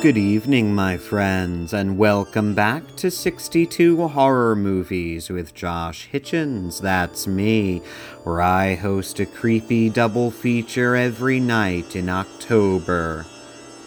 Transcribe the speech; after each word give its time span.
Good 0.00 0.16
evening, 0.16 0.74
my 0.74 0.96
friends, 0.96 1.74
and 1.74 1.98
welcome 1.98 2.54
back 2.54 2.96
to 2.96 3.10
62 3.10 4.08
Horror 4.08 4.56
Movies 4.56 5.28
with 5.28 5.54
Josh 5.54 6.08
Hitchens. 6.10 6.80
That's 6.80 7.26
me, 7.26 7.82
where 8.24 8.40
I 8.40 8.76
host 8.76 9.20
a 9.20 9.26
creepy 9.26 9.90
double 9.90 10.30
feature 10.30 10.96
every 10.96 11.38
night 11.38 11.96
in 11.96 12.08
October. 12.08 13.26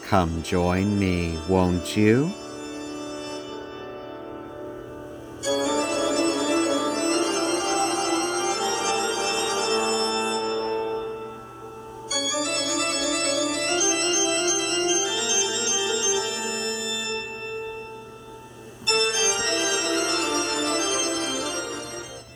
Come 0.03 0.43
join 0.43 0.99
me, 0.99 1.39
won't 1.49 1.97
you? 1.97 2.31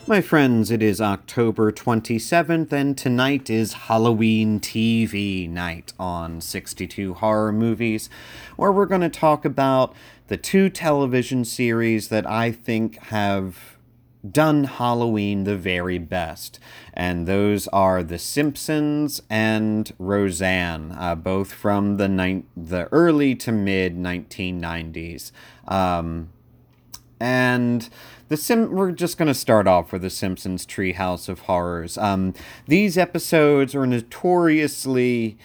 My 0.08 0.22
friends, 0.22 0.70
it 0.70 0.82
is 0.82 1.02
October 1.02 1.70
27th, 1.70 2.72
and 2.72 2.96
tonight 2.96 3.50
is 3.50 3.74
Halloween 3.74 4.58
TV 4.58 5.46
night 5.46 5.92
on 6.00 6.40
62 6.40 7.12
Horror 7.12 7.52
Movies, 7.52 8.08
where 8.56 8.72
we're 8.72 8.86
going 8.86 9.02
to 9.02 9.10
talk 9.10 9.44
about 9.44 9.94
the 10.28 10.38
two 10.38 10.70
television 10.70 11.44
series 11.44 12.08
that 12.08 12.26
I 12.26 12.52
think 12.52 12.98
have 13.08 13.76
done 14.26 14.64
Halloween 14.64 15.44
the 15.44 15.58
very 15.58 15.98
best. 15.98 16.58
And 16.94 17.26
those 17.26 17.68
are 17.68 18.02
The 18.02 18.18
Simpsons 18.18 19.20
and 19.28 19.92
Roseanne, 19.98 20.92
uh, 20.92 21.16
both 21.16 21.52
from 21.52 21.98
the, 21.98 22.08
ni- 22.08 22.46
the 22.56 22.88
early 22.92 23.34
to 23.34 23.52
mid 23.52 23.98
1990s. 23.98 25.32
Um, 25.66 26.30
and 27.20 27.88
the 28.28 28.36
Sim. 28.36 28.70
We're 28.70 28.92
just 28.92 29.18
going 29.18 29.28
to 29.28 29.34
start 29.34 29.66
off 29.66 29.92
with 29.92 30.02
the 30.02 30.10
Simpsons 30.10 30.66
Treehouse 30.66 31.28
of 31.28 31.40
Horrors. 31.40 31.98
Um, 31.98 32.34
these 32.66 32.96
episodes 32.96 33.74
are 33.74 33.86
notoriously 33.86 35.38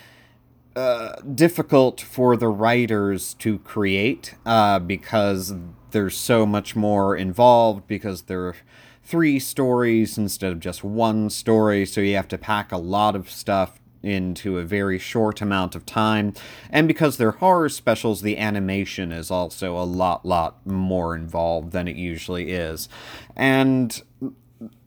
uh, 0.75 1.13
difficult 1.21 2.01
for 2.01 2.35
the 2.35 2.47
writers 2.47 3.33
to 3.35 3.59
create 3.59 4.35
uh, 4.45 4.79
because 4.79 5.53
there's 5.91 6.17
so 6.17 6.45
much 6.45 6.75
more 6.75 7.15
involved 7.15 7.87
because 7.87 8.23
there 8.23 8.41
are 8.47 8.55
three 9.03 9.39
stories 9.39 10.17
instead 10.17 10.51
of 10.51 10.59
just 10.59 10.83
one 10.83 11.29
story, 11.29 11.85
so 11.85 12.01
you 12.01 12.15
have 12.15 12.27
to 12.29 12.37
pack 12.37 12.71
a 12.71 12.77
lot 12.77 13.15
of 13.15 13.29
stuff 13.29 13.79
into 14.03 14.57
a 14.57 14.63
very 14.63 14.99
short 14.99 15.41
amount 15.41 15.75
of 15.75 15.85
time. 15.85 16.33
And 16.69 16.87
because 16.87 17.17
they're 17.17 17.31
horror 17.31 17.69
specials, 17.69 18.21
the 18.21 18.37
animation 18.37 19.11
is 19.11 19.31
also 19.31 19.77
a 19.77 19.83
lot, 19.83 20.25
lot 20.25 20.65
more 20.67 21.15
involved 21.15 21.71
than 21.71 21.87
it 21.87 21.95
usually 21.95 22.51
is. 22.51 22.89
And 23.35 24.01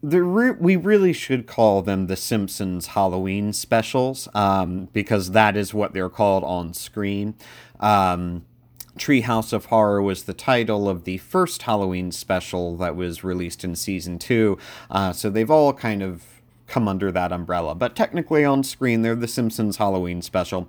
the 0.03 0.23
re- 0.23 0.53
we 0.53 0.77
really 0.77 1.13
should 1.13 1.47
call 1.47 1.83
them 1.83 2.07
the 2.07 2.17
Simpsons 2.17 2.89
Halloween 2.89 3.53
specials 3.53 4.29
um, 4.35 4.89
because 4.93 5.33
that 5.33 5.57
is 5.57 5.75
what 5.75 5.93
they're 5.93 6.09
called 6.11 6.45
on 6.45 6.75
screen. 6.75 7.35
Um, 7.81 8.45
Treehouse 8.99 9.53
of 9.53 9.67
Horror 9.67 10.01
was 10.01 10.25
the 10.25 10.33
title 10.33 10.89
of 10.89 11.05
the 11.05 11.19
first 11.19 11.63
Halloween 11.63 12.13
special 12.13 12.77
that 12.79 12.97
was 12.97 13.23
released 13.23 13.63
in 13.63 13.77
season 13.77 14.19
two. 14.19 14.59
Uh, 14.91 15.13
so 15.13 15.29
they've 15.29 15.51
all 15.51 15.73
kind 15.75 16.03
of 16.03 16.36
come 16.67 16.89
under 16.89 17.11
that 17.13 17.33
umbrella. 17.33 17.75
But 17.75 17.97
technically 17.97 18.45
on 18.45 18.63
screen, 18.63 19.03
they're 19.03 19.15
the 19.15 19.29
Simpsons 19.29 19.77
Halloween 19.77 20.23
special. 20.23 20.69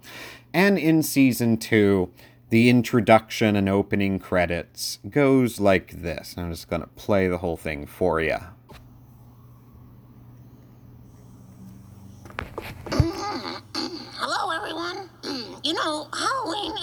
And 0.53 0.77
in 0.77 1.03
season 1.03 1.57
two, 1.57 2.11
the 2.49 2.69
introduction 2.69 3.55
and 3.55 3.67
opening 3.67 4.19
credits 4.19 4.99
goes 5.09 5.59
like 5.59 6.01
this. 6.01 6.35
I'm 6.38 6.51
just 6.51 6.69
going 6.69 6.81
to 6.81 6.88
play 6.88 7.27
the 7.27 7.39
whole 7.39 7.57
thing 7.57 7.85
for 7.85 8.22
you. 8.22 8.38
Hello, 12.91 14.51
everyone. 14.51 15.09
You 15.63 15.73
know, 15.73 16.07
Halloween 16.13 16.36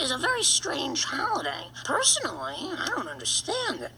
is 0.05 0.11
a 0.11 0.19
very 0.19 0.43
strange 0.43 1.05
holiday. 1.05 1.69
Personally, 1.83 2.57
I 2.79 2.89
don't 2.95 3.09
understand 3.09 3.81
it. 3.81 3.93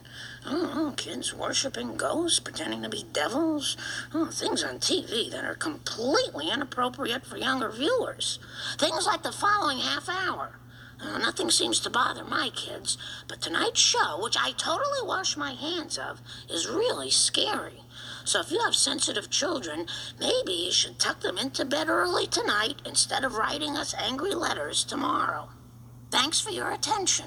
Oh, 0.46 0.94
kids 0.96 1.34
worshiping 1.34 1.96
ghosts, 1.96 2.38
pretending 2.38 2.84
to 2.84 2.88
be 2.88 3.04
devils. 3.12 3.76
Oh, 4.14 4.26
things 4.26 4.62
on 4.62 4.78
TV 4.78 5.28
that 5.32 5.44
are 5.44 5.56
completely 5.56 6.48
inappropriate 6.48 7.26
for 7.26 7.36
younger 7.36 7.70
viewers. 7.70 8.38
Things 8.78 9.04
like 9.04 9.24
the 9.24 9.32
following 9.32 9.78
half 9.78 10.08
hour. 10.08 10.60
Uh, 11.00 11.18
nothing 11.18 11.50
seems 11.50 11.80
to 11.80 11.90
bother 11.90 12.24
my 12.24 12.50
kids, 12.54 12.96
but 13.26 13.40
tonight's 13.40 13.80
show, 13.80 14.22
which 14.22 14.36
I 14.38 14.52
totally 14.52 15.02
wash 15.02 15.36
my 15.36 15.54
hands 15.54 15.98
of, 15.98 16.22
is 16.48 16.68
really 16.68 17.10
scary. 17.10 17.82
So 18.24 18.38
if 18.38 18.52
you 18.52 18.60
have 18.60 18.76
sensitive 18.76 19.28
children, 19.28 19.86
maybe 20.20 20.52
you 20.52 20.70
should 20.70 21.00
tuck 21.00 21.20
them 21.20 21.36
into 21.36 21.64
bed 21.64 21.88
early 21.88 22.28
tonight 22.28 22.80
instead 22.86 23.24
of 23.24 23.34
writing 23.34 23.76
us 23.76 23.92
angry 23.98 24.34
letters 24.34 24.84
tomorrow. 24.84 25.48
Thanks 26.10 26.40
for 26.40 26.50
your 26.50 26.72
attention. 26.72 27.26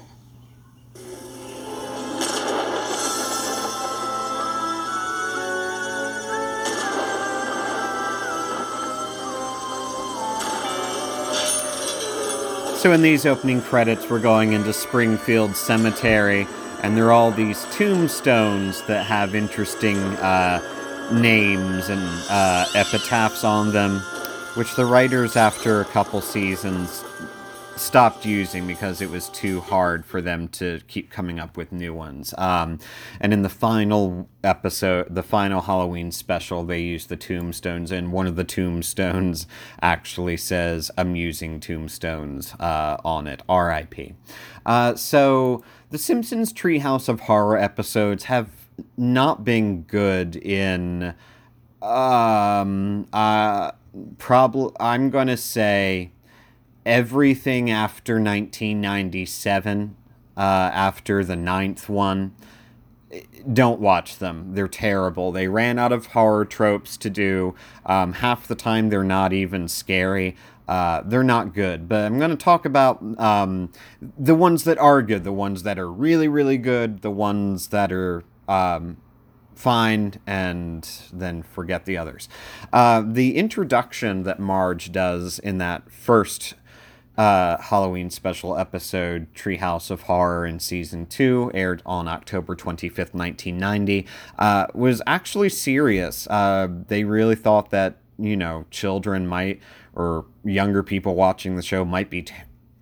So 12.80 12.92
in 12.92 13.02
these 13.02 13.26
opening 13.26 13.60
credits, 13.60 14.08
we're 14.08 14.20
going 14.20 14.54
into 14.54 14.72
Springfield 14.72 15.54
Cemetery, 15.54 16.46
and 16.82 16.96
there 16.96 17.08
are 17.08 17.12
all 17.12 17.30
these 17.30 17.66
tombstones 17.72 18.80
that 18.86 19.04
have 19.04 19.34
interesting 19.34 19.98
uh, 19.98 20.62
names 21.12 21.90
and 21.90 22.00
uh, 22.30 22.64
epitaphs 22.74 23.44
on 23.44 23.72
them, 23.72 24.00
which 24.54 24.74
the 24.76 24.86
writers, 24.86 25.36
after 25.36 25.82
a 25.82 25.84
couple 25.84 26.22
seasons, 26.22 27.04
stopped 27.80 28.26
using 28.26 28.66
because 28.66 29.00
it 29.00 29.10
was 29.10 29.28
too 29.30 29.60
hard 29.60 30.04
for 30.04 30.20
them 30.20 30.48
to 30.48 30.80
keep 30.86 31.10
coming 31.10 31.40
up 31.40 31.56
with 31.56 31.72
new 31.72 31.94
ones. 31.94 32.34
Um, 32.36 32.78
and 33.20 33.32
in 33.32 33.42
the 33.42 33.48
final 33.48 34.28
episode, 34.44 35.14
the 35.14 35.22
final 35.22 35.62
Halloween 35.62 36.12
special, 36.12 36.62
they 36.64 36.80
used 36.80 37.08
the 37.08 37.16
tombstones, 37.16 37.90
and 37.90 38.12
one 38.12 38.26
of 38.26 38.36
the 38.36 38.44
tombstones 38.44 39.46
actually 39.82 40.36
says 40.36 40.90
"Amusing 40.98 41.58
Tombstones" 41.58 42.54
uh, 42.60 42.98
on 43.04 43.26
it. 43.26 43.42
R.I.P. 43.48 44.14
Uh, 44.66 44.94
so 44.94 45.64
the 45.88 45.98
Simpsons 45.98 46.52
Treehouse 46.52 47.08
of 47.08 47.20
Horror 47.20 47.56
episodes 47.56 48.24
have 48.24 48.48
not 48.96 49.44
been 49.44 49.82
good 49.82 50.36
in 50.36 51.14
um 51.82 53.06
uh 53.12 53.70
probably 54.18 54.70
i'm 54.78 55.08
gonna 55.08 55.36
say 55.36 56.10
everything 56.86 57.70
after 57.70 58.14
1997 58.14 59.96
uh 60.36 60.40
after 60.40 61.24
the 61.24 61.36
ninth 61.36 61.88
one 61.88 62.34
don't 63.52 63.80
watch 63.80 64.18
them. 64.18 64.54
They're 64.54 64.68
terrible. 64.68 65.32
They 65.32 65.48
ran 65.48 65.78
out 65.78 65.92
of 65.92 66.06
horror 66.06 66.44
tropes 66.44 66.96
to 66.98 67.10
do. 67.10 67.54
Um, 67.84 68.14
half 68.14 68.46
the 68.46 68.54
time 68.54 68.88
they're 68.88 69.02
not 69.02 69.32
even 69.32 69.68
scary. 69.68 70.36
Uh, 70.68 71.02
they're 71.04 71.24
not 71.24 71.52
good. 71.52 71.88
But 71.88 72.04
i'm 72.04 72.18
going 72.18 72.30
to 72.30 72.36
talk 72.36 72.64
about 72.64 73.02
um, 73.18 73.72
the 74.00 74.34
ones 74.34 74.64
that 74.64 74.78
are 74.78 75.02
good 75.02 75.24
the 75.24 75.32
ones 75.32 75.64
that 75.64 75.78
are 75.78 75.90
really 75.90 76.28
really 76.28 76.58
good 76.58 77.02
the 77.02 77.10
ones 77.10 77.68
that 77.68 77.90
are 77.90 78.22
um, 78.48 78.96
fine 79.54 80.14
and 80.26 80.88
then 81.12 81.42
forget 81.42 81.84
the 81.86 81.96
others. 81.96 82.28
Uh, 82.72 83.02
the 83.04 83.36
introduction 83.36 84.22
that 84.22 84.38
Marge 84.38 84.92
does 84.92 85.38
in 85.40 85.58
that 85.58 85.90
first 85.90 86.54
uh, 87.20 87.60
Halloween 87.60 88.08
special 88.08 88.56
episode, 88.56 89.26
Treehouse 89.34 89.90
of 89.90 90.02
Horror 90.02 90.46
in 90.46 90.58
season 90.58 91.04
two, 91.04 91.50
aired 91.52 91.82
on 91.84 92.08
October 92.08 92.56
25th, 92.56 93.12
1990, 93.12 94.06
uh, 94.38 94.68
was 94.72 95.02
actually 95.06 95.50
serious. 95.50 96.26
Uh, 96.28 96.68
they 96.88 97.04
really 97.04 97.34
thought 97.34 97.68
that, 97.72 97.98
you 98.18 98.38
know, 98.38 98.64
children 98.70 99.26
might, 99.26 99.60
or 99.92 100.24
younger 100.44 100.82
people 100.82 101.14
watching 101.14 101.56
the 101.56 101.62
show 101.62 101.84
might 101.84 102.08
be 102.08 102.22
t- 102.22 102.32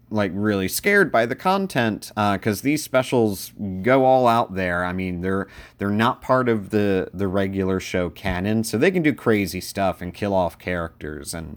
like 0.09 0.31
really 0.33 0.69
scared 0.69 1.11
by 1.11 1.27
the 1.27 1.35
content 1.35 2.13
because 2.15 2.61
uh, 2.61 2.63
these 2.63 2.85
specials 2.85 3.53
go 3.83 4.05
all 4.05 4.29
out 4.29 4.55
there. 4.55 4.85
I 4.85 4.93
mean, 4.93 5.21
they're 5.21 5.49
they're 5.79 5.91
not 5.91 6.23
part 6.23 6.49
of 6.49 6.71
the 6.71 7.11
the 7.13 7.27
regular 7.27 7.81
show 7.81 8.09
canon, 8.09 8.63
so 8.63 8.79
they 8.79 8.93
can 8.93 9.03
do 9.03 9.13
crazy 9.13 9.61
stuff 9.61 10.01
and 10.01 10.15
kill 10.15 10.33
off 10.33 10.61
characters 10.61 11.35
and 11.35 11.57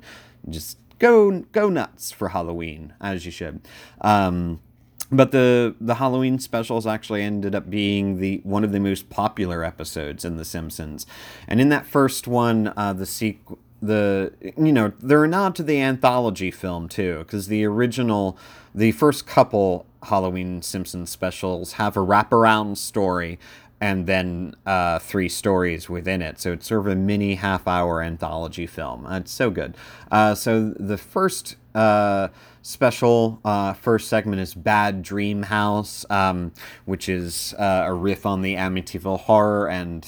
just 0.49 0.79
go 1.01 1.39
go 1.51 1.67
nuts 1.67 2.11
for 2.11 2.29
Halloween 2.29 2.93
as 3.01 3.25
you 3.25 3.31
should. 3.31 3.59
Um, 3.99 4.61
but 5.11 5.31
the 5.31 5.75
the 5.81 5.95
Halloween 5.95 6.39
specials 6.39 6.87
actually 6.87 7.23
ended 7.23 7.53
up 7.53 7.69
being 7.69 8.19
the 8.19 8.39
one 8.43 8.63
of 8.63 8.71
the 8.71 8.79
most 8.79 9.09
popular 9.09 9.63
episodes 9.65 10.23
in 10.23 10.37
The 10.37 10.45
Simpsons, 10.45 11.05
and 11.47 11.59
in 11.59 11.67
that 11.69 11.85
first 11.85 12.27
one, 12.27 12.71
uh, 12.77 12.93
the 12.93 13.05
sequel 13.05 13.59
the 13.81 14.31
you 14.41 14.71
know 14.71 14.93
they're 14.99 15.23
a 15.23 15.27
nod 15.27 15.55
to 15.55 15.63
the 15.63 15.81
anthology 15.81 16.51
film 16.51 16.87
too 16.87 17.19
because 17.19 17.47
the 17.47 17.65
original 17.65 18.37
the 18.75 18.91
first 18.91 19.25
couple 19.25 19.87
Halloween 20.03 20.61
Simpsons 20.61 21.09
specials 21.09 21.73
have 21.73 21.97
a 21.97 21.99
wraparound 21.99 22.77
story 22.77 23.39
and 23.81 24.05
then 24.05 24.55
uh, 24.67 24.99
three 24.99 25.27
stories 25.27 25.89
within 25.89 26.21
it. 26.21 26.39
So 26.39 26.53
it's 26.53 26.67
sort 26.67 26.81
of 26.81 26.87
a 26.87 26.95
mini 26.95 27.35
half 27.35 27.67
hour 27.67 28.03
anthology 28.03 28.67
film. 28.67 29.07
Uh, 29.07 29.17
it's 29.17 29.31
so 29.31 29.49
good. 29.49 29.75
Uh, 30.11 30.35
so 30.35 30.69
the 30.77 30.97
first 30.97 31.55
uh, 31.73 32.27
special 32.61 33.41
uh, 33.43 33.73
first 33.73 34.07
segment 34.07 34.39
is 34.39 34.53
Bad 34.53 35.01
Dream 35.01 35.43
House, 35.43 36.05
um, 36.11 36.53
which 36.85 37.09
is 37.09 37.55
a 37.57 37.91
riff 37.91 38.25
on 38.25 38.43
the 38.43 38.53
Amityville 38.55 39.21
horror 39.21 39.67
and 39.67 40.05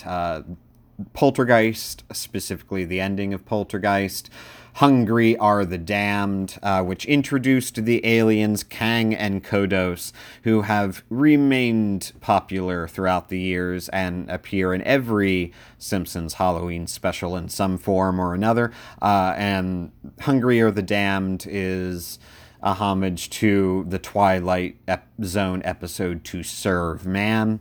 Poltergeist, 1.13 2.03
specifically 2.11 2.85
the 2.85 3.01
ending 3.01 3.33
of 3.33 3.45
Poltergeist. 3.45 4.29
Hungry 4.77 5.37
Are 5.37 5.65
the 5.65 5.77
Damned, 5.77 6.57
uh, 6.63 6.81
which 6.81 7.05
introduced 7.05 7.85
the 7.85 8.03
aliens 8.05 8.63
Kang 8.63 9.13
and 9.13 9.43
Kodos, 9.43 10.11
who 10.43 10.63
have 10.63 11.03
remained 11.09 12.11
popular 12.21 12.87
throughout 12.87 13.29
the 13.29 13.39
years 13.39 13.87
and 13.89 14.27
appear 14.31 14.73
in 14.73 14.81
every 14.81 15.53
Simpsons 15.77 16.35
Halloween 16.35 16.87
special 16.87 17.35
in 17.35 17.49
some 17.49 17.77
form 17.77 18.19
or 18.19 18.33
another. 18.33 18.71
Uh, 18.99 19.35
and 19.37 19.91
Hungry 20.21 20.59
Are 20.59 20.71
the 20.71 20.81
Damned 20.81 21.45
is 21.47 22.17
a 22.63 22.73
homage 22.73 23.29
to 23.29 23.85
the 23.87 23.99
Twilight 23.99 24.77
ep- 24.87 25.07
Zone 25.23 25.61
episode 25.63 26.23
To 26.23 26.41
Serve 26.41 27.05
Man. 27.05 27.59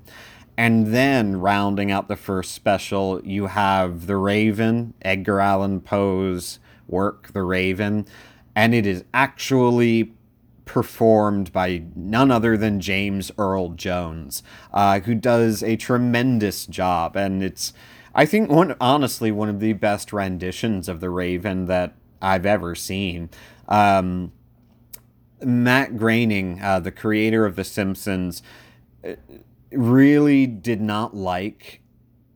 And 0.56 0.88
then 0.88 1.40
rounding 1.40 1.90
out 1.90 2.08
the 2.08 2.16
first 2.16 2.52
special, 2.52 3.24
you 3.24 3.46
have 3.46 4.06
The 4.06 4.16
Raven, 4.16 4.94
Edgar 5.02 5.40
Allan 5.40 5.80
Poe's 5.80 6.58
work, 6.86 7.32
The 7.32 7.42
Raven, 7.42 8.06
and 8.54 8.74
it 8.74 8.86
is 8.86 9.04
actually 9.14 10.12
performed 10.64 11.52
by 11.52 11.82
none 11.96 12.30
other 12.30 12.56
than 12.56 12.80
James 12.80 13.32
Earl 13.38 13.70
Jones, 13.70 14.42
uh, 14.72 15.00
who 15.00 15.14
does 15.14 15.62
a 15.62 15.76
tremendous 15.76 16.66
job. 16.66 17.16
And 17.16 17.42
it's, 17.42 17.72
I 18.14 18.26
think, 18.26 18.50
one 18.50 18.76
honestly 18.80 19.32
one 19.32 19.48
of 19.48 19.60
the 19.60 19.72
best 19.72 20.12
renditions 20.12 20.88
of 20.88 21.00
The 21.00 21.10
Raven 21.10 21.66
that 21.66 21.94
I've 22.20 22.46
ever 22.46 22.74
seen. 22.74 23.30
Um, 23.68 24.32
Matt 25.42 25.96
Groening, 25.96 26.60
uh, 26.62 26.78
the 26.80 26.92
creator 26.92 27.44
of 27.44 27.56
The 27.56 27.64
Simpsons, 27.64 28.42
really 29.74 30.46
did 30.46 30.80
not 30.80 31.14
like 31.16 31.80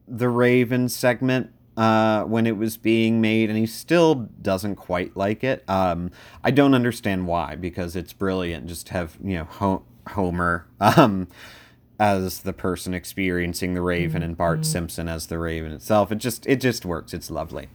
the 0.09 0.29
Raven 0.29 0.89
segment 0.89 1.51
uh, 1.77 2.23
when 2.25 2.47
it 2.47 2.57
was 2.57 2.77
being 2.77 3.21
made, 3.21 3.51
and 3.51 3.59
he 3.59 3.67
still 3.67 4.15
doesn't 4.15 4.77
quite 4.77 5.17
like 5.17 5.45
it. 5.45 5.63
Um, 5.69 6.11
I 6.43 6.51
don't 6.51 6.75
understand 6.75 7.27
why, 7.27 7.55
because 7.57 7.97
it's 7.97 8.13
brilliant. 8.13 8.67
Just 8.67 8.89
have 8.91 9.19
you 9.23 9.39
know 9.39 9.45
Ho- 9.45 9.85
Homer 10.09 10.67
um, 10.81 11.29
as 11.99 12.41
the 12.41 12.53
person 12.53 12.95
experiencing 12.95 13.75
the 13.75 13.83
Raven, 13.83 14.23
and 14.23 14.37
Bart 14.37 14.61
mm-hmm. 14.61 14.65
Simpson 14.65 15.09
as 15.09 15.27
the 15.27 15.39
Raven 15.39 15.73
itself. 15.73 16.13
It 16.13 16.17
just 16.17 16.47
it 16.47 16.61
just 16.61 16.85
works. 16.85 17.15
It's 17.15 17.31
lovely. 17.31 17.69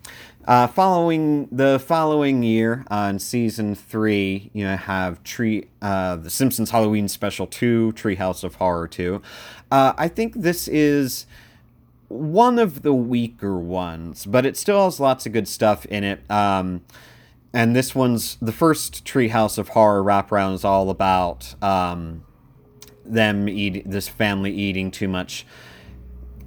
Uh, 0.45 0.67
following 0.67 1.47
the 1.51 1.79
following 1.79 2.41
year, 2.41 2.85
uh, 2.89 3.07
in 3.11 3.19
season 3.19 3.75
three, 3.75 4.49
you 4.53 4.63
know, 4.63 4.75
have 4.75 5.23
Tree, 5.23 5.67
uh, 5.81 6.15
the 6.15 6.29
Simpsons 6.31 6.71
Halloween 6.71 7.07
Special 7.07 7.45
Two, 7.45 7.93
Treehouse 7.95 8.43
of 8.43 8.55
Horror 8.55 8.87
Two. 8.87 9.21
Uh, 9.71 9.93
I 9.97 10.07
think 10.07 10.33
this 10.35 10.67
is 10.67 11.25
one 12.07 12.59
of 12.59 12.81
the 12.81 12.93
weaker 12.93 13.57
ones, 13.57 14.25
but 14.25 14.45
it 14.45 14.57
still 14.57 14.85
has 14.85 14.99
lots 14.99 15.25
of 15.25 15.31
good 15.31 15.47
stuff 15.47 15.85
in 15.85 16.03
it. 16.03 16.29
Um, 16.29 16.81
and 17.53 17.75
this 17.75 17.93
one's 17.93 18.37
the 18.41 18.51
first 18.51 19.05
Treehouse 19.05 19.57
of 19.57 19.69
Horror 19.69 20.03
wraparound 20.03 20.55
is 20.55 20.65
all 20.65 20.89
about 20.89 21.53
um, 21.61 22.23
them 23.05 23.49
eat 23.49 23.89
this 23.89 24.07
family 24.07 24.51
eating 24.51 24.91
too 24.91 25.07
much 25.07 25.45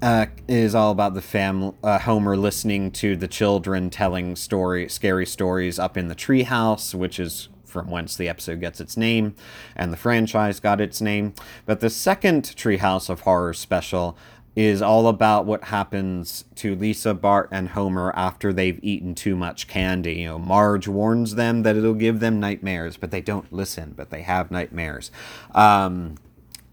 uh, 0.02 0.26
is 0.48 0.74
all 0.74 0.90
about 0.90 1.14
the 1.14 1.22
family. 1.22 1.72
Uh, 1.82 1.98
Homer 1.98 2.36
listening 2.36 2.90
to 2.92 3.16
the 3.16 3.28
children 3.28 3.90
telling 3.90 4.36
story, 4.36 4.88
scary 4.88 5.26
stories 5.26 5.78
up 5.78 5.96
in 5.96 6.08
the 6.08 6.14
treehouse, 6.14 6.94
which 6.94 7.18
is 7.18 7.48
from 7.64 7.90
whence 7.90 8.16
the 8.16 8.28
episode 8.28 8.60
gets 8.60 8.80
its 8.80 8.96
name, 8.96 9.34
and 9.74 9.92
the 9.92 9.96
franchise 9.96 10.60
got 10.60 10.80
its 10.80 11.00
name. 11.00 11.34
But 11.66 11.80
the 11.80 11.90
second 11.90 12.44
Treehouse 12.44 13.08
of 13.08 13.22
Horror 13.22 13.54
special 13.54 14.16
is 14.54 14.80
all 14.80 15.08
about 15.08 15.46
what 15.46 15.64
happens 15.64 16.44
to 16.54 16.76
Lisa, 16.76 17.12
Bart, 17.12 17.48
and 17.50 17.70
Homer 17.70 18.12
after 18.14 18.52
they've 18.52 18.78
eaten 18.82 19.14
too 19.14 19.34
much 19.34 19.66
candy. 19.66 20.14
You 20.20 20.28
know, 20.28 20.38
Marge 20.38 20.86
warns 20.86 21.34
them 21.34 21.64
that 21.64 21.76
it'll 21.76 21.94
give 21.94 22.20
them 22.20 22.38
nightmares, 22.38 22.96
but 22.96 23.10
they 23.10 23.20
don't 23.20 23.52
listen, 23.52 23.94
but 23.96 24.10
they 24.10 24.22
have 24.22 24.52
nightmares. 24.52 25.10
Um, 25.52 26.16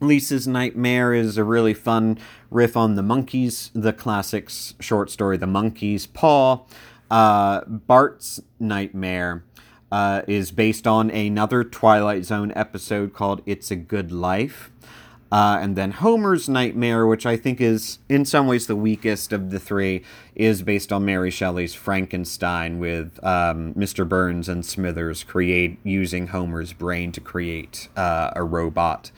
Lisa's 0.02 0.48
Nightmare 0.48 1.14
is 1.14 1.38
a 1.38 1.44
really 1.44 1.76
fun 1.76 2.18
riff 2.50 2.76
on 2.76 2.96
the 2.96 3.04
Monkeys, 3.04 3.70
the 3.74 3.94
classics 3.94 4.74
short 4.80 5.12
story 5.12 5.38
The 5.38 5.48
Monkey's 5.48 6.08
Paw. 6.08 6.62
Uh, 7.12 7.62
Bart's 7.66 8.42
Nightmare 8.60 9.44
uh, 9.92 10.24
is 10.28 10.52
based 10.52 10.88
on 10.88 11.12
another 11.12 11.64
Twilight 11.64 12.26
Zone 12.26 12.52
episode 12.56 13.14
called 13.14 13.44
It's 13.46 13.70
a 13.70 13.76
Good 13.76 14.12
Life. 14.12 14.72
Uh, 15.32 15.60
and 15.62 15.78
then 15.78 15.92
Homer's 15.92 16.50
Nightmare, 16.50 17.08
which 17.08 17.26
I 17.26 17.38
think 17.38 17.62
is 17.62 18.00
in 18.10 18.26
some 18.26 18.48
ways 18.48 18.68
the 18.68 18.76
weakest 18.76 19.32
of 19.32 19.50
the 19.50 19.60
three, 19.60 20.04
is 20.36 20.62
based 20.62 20.92
on 20.92 21.06
Mary 21.06 21.32
Shelley's 21.32 21.74
Frankenstein, 21.74 22.80
with 22.80 23.18
um, 23.24 23.74
Mr. 23.76 24.08
Burns 24.08 24.50
and 24.50 24.66
Smithers 24.66 25.24
create 25.24 25.80
using 25.84 26.28
Homer's 26.28 26.74
brain 26.74 27.14
to 27.14 27.22
create 27.22 27.88
uh, 27.96 28.32
a 28.36 28.44
robot. 28.44 29.12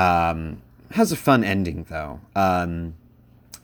Um, 0.00 0.62
has 0.92 1.12
a 1.12 1.16
fun 1.16 1.44
ending 1.44 1.86
though. 1.88 2.20
Um, 2.34 2.94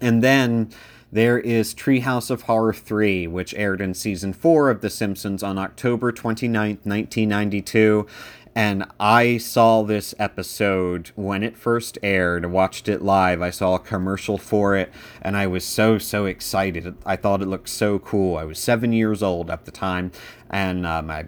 and 0.01 0.23
then 0.23 0.71
there 1.11 1.39
is 1.39 1.75
Treehouse 1.75 2.31
of 2.31 2.43
Horror 2.43 2.75
3, 2.75 3.27
which 3.27 3.55
aired 3.55 3.81
in 3.81 3.95
season 3.95 4.33
4 4.33 4.71
of 4.71 4.81
The 4.81 4.91
Simpsons 4.91 5.43
on 5.43 5.57
October 5.57 6.13
29th, 6.13 6.85
1992. 6.85 8.07
And 8.55 8.85
I 8.99 9.37
saw 9.39 9.83
this 9.83 10.15
episode 10.19 11.11
when 11.15 11.43
it 11.43 11.57
first 11.57 11.99
aired, 12.03 12.47
watched 12.47 12.89
it 12.89 13.03
live. 13.03 13.43
I 13.43 13.51
saw 13.51 13.75
a 13.75 13.79
commercial 13.79 14.39
for 14.39 14.75
it, 14.77 14.91
and 15.21 15.37
I 15.37 15.47
was 15.47 15.65
so, 15.65 15.99
so 15.99 16.25
excited. 16.25 16.97
I 17.05 17.17
thought 17.17 17.43
it 17.43 17.47
looked 17.47 17.69
so 17.69 17.99
cool. 17.99 18.39
I 18.39 18.45
was 18.45 18.59
seven 18.59 18.93
years 18.93 19.23
old 19.23 19.51
at 19.51 19.67
the 19.67 19.71
time, 19.71 20.11
and 20.51 20.87
um, 20.87 21.11
I, 21.11 21.27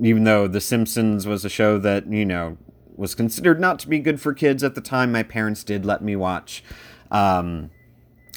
even 0.00 0.24
though 0.24 0.48
The 0.48 0.60
Simpsons 0.60 1.28
was 1.28 1.44
a 1.44 1.48
show 1.48 1.78
that, 1.78 2.08
you 2.08 2.24
know, 2.24 2.58
was 2.96 3.14
considered 3.14 3.60
not 3.60 3.78
to 3.80 3.88
be 3.88 3.98
good 3.98 4.20
for 4.20 4.32
kids 4.32 4.62
at 4.62 4.74
the 4.74 4.80
time. 4.80 5.12
My 5.12 5.22
parents 5.22 5.64
did 5.64 5.84
let 5.84 6.02
me 6.02 6.16
watch 6.16 6.62
um, 7.10 7.70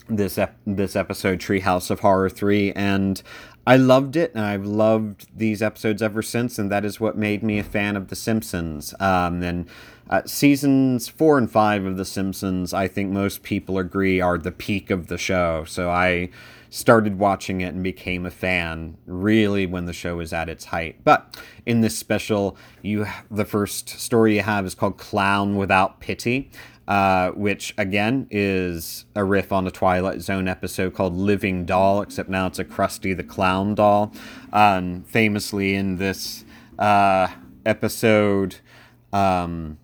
this 0.09 0.37
ep- 0.37 0.57
this 0.65 0.95
episode, 0.95 1.39
Treehouse 1.39 1.89
of 1.89 1.99
Horror 1.99 2.29
three, 2.29 2.71
and 2.73 3.21
I 3.65 3.75
loved 3.75 4.15
it, 4.15 4.33
and 4.33 4.45
I've 4.45 4.65
loved 4.65 5.27
these 5.35 5.61
episodes 5.61 6.01
ever 6.01 6.21
since. 6.21 6.57
And 6.57 6.71
that 6.71 6.85
is 6.85 6.99
what 6.99 7.17
made 7.17 7.43
me 7.43 7.59
a 7.59 7.63
fan 7.63 7.97
of 7.97 8.07
The 8.07 8.15
Simpsons. 8.15 8.93
Um, 8.99 9.43
and 9.43 9.67
uh, 10.09 10.21
seasons 10.25 11.09
four 11.09 11.37
and 11.37 11.51
five 11.51 11.83
of 11.83 11.97
The 11.97 12.05
Simpsons, 12.05 12.73
I 12.73 12.87
think 12.87 13.11
most 13.11 13.43
people 13.43 13.77
agree, 13.77 14.21
are 14.21 14.37
the 14.37 14.53
peak 14.53 14.89
of 14.89 15.07
the 15.07 15.17
show. 15.17 15.65
So 15.65 15.89
I 15.89 16.29
started 16.69 17.19
watching 17.19 17.61
it 17.61 17.73
and 17.73 17.83
became 17.83 18.25
a 18.25 18.31
fan 18.31 18.97
really 19.05 19.65
when 19.65 19.85
the 19.85 19.93
show 19.93 20.17
was 20.17 20.33
at 20.33 20.49
its 20.49 20.65
height. 20.65 21.03
But 21.03 21.37
in 21.65 21.81
this 21.81 21.97
special, 21.97 22.57
you 22.81 23.05
the 23.31 23.45
first 23.45 23.89
story 23.89 24.35
you 24.35 24.41
have 24.41 24.65
is 24.65 24.75
called 24.75 24.97
Clown 24.97 25.55
Without 25.55 25.99
Pity. 25.99 26.51
Uh, 26.87 27.31
which 27.31 27.73
again 27.77 28.25
is 28.31 29.03
a 29.13 29.21
riff 29.21 29.51
on 29.51 29.67
a 29.67 29.71
Twilight 29.71 30.21
Zone 30.21 30.47
episode 30.47 30.93
called 30.93 31.13
Living 31.13 31.65
Doll, 31.65 32.01
except 32.01 32.29
now 32.29 32.47
it's 32.47 32.59
a 32.59 32.63
Krusty 32.63 33.15
the 33.15 33.25
Clown 33.25 33.75
doll. 33.75 34.13
Um, 34.53 35.03
famously, 35.03 35.75
in 35.75 35.97
this 35.97 36.45
uh, 36.79 37.27
episode, 37.65 38.55
um, 39.11 39.79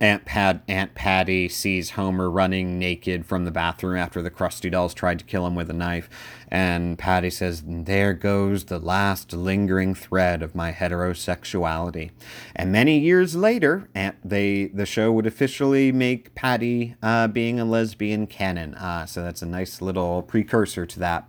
Aunt 0.00 0.24
Pat 0.24 0.62
Aunt 0.68 0.94
Patty 0.94 1.48
sees 1.48 1.90
Homer 1.90 2.28
running 2.28 2.78
naked 2.78 3.24
from 3.26 3.44
the 3.44 3.50
bathroom 3.50 3.96
after 3.96 4.20
the 4.20 4.30
Krusty 4.30 4.70
Dolls 4.70 4.94
tried 4.94 5.18
to 5.20 5.24
kill 5.24 5.46
him 5.46 5.54
with 5.54 5.70
a 5.70 5.74
knife, 5.74 6.10
and 6.54 6.96
Patty 6.96 7.30
says, 7.30 7.64
"There 7.66 8.14
goes 8.14 8.66
the 8.66 8.78
last 8.78 9.32
lingering 9.32 9.92
thread 9.92 10.40
of 10.40 10.54
my 10.54 10.70
heterosexuality." 10.70 12.12
And 12.54 12.70
many 12.70 12.96
years 13.00 13.34
later, 13.34 13.88
Aunt, 13.92 14.14
they 14.24 14.66
the 14.66 14.86
show 14.86 15.10
would 15.10 15.26
officially 15.26 15.90
make 15.90 16.32
Patty 16.36 16.94
uh, 17.02 17.26
being 17.26 17.58
a 17.58 17.64
lesbian 17.64 18.28
canon. 18.28 18.76
Uh, 18.76 19.04
so 19.04 19.20
that's 19.20 19.42
a 19.42 19.46
nice 19.46 19.82
little 19.82 20.22
precursor 20.22 20.86
to 20.86 21.00
that. 21.00 21.28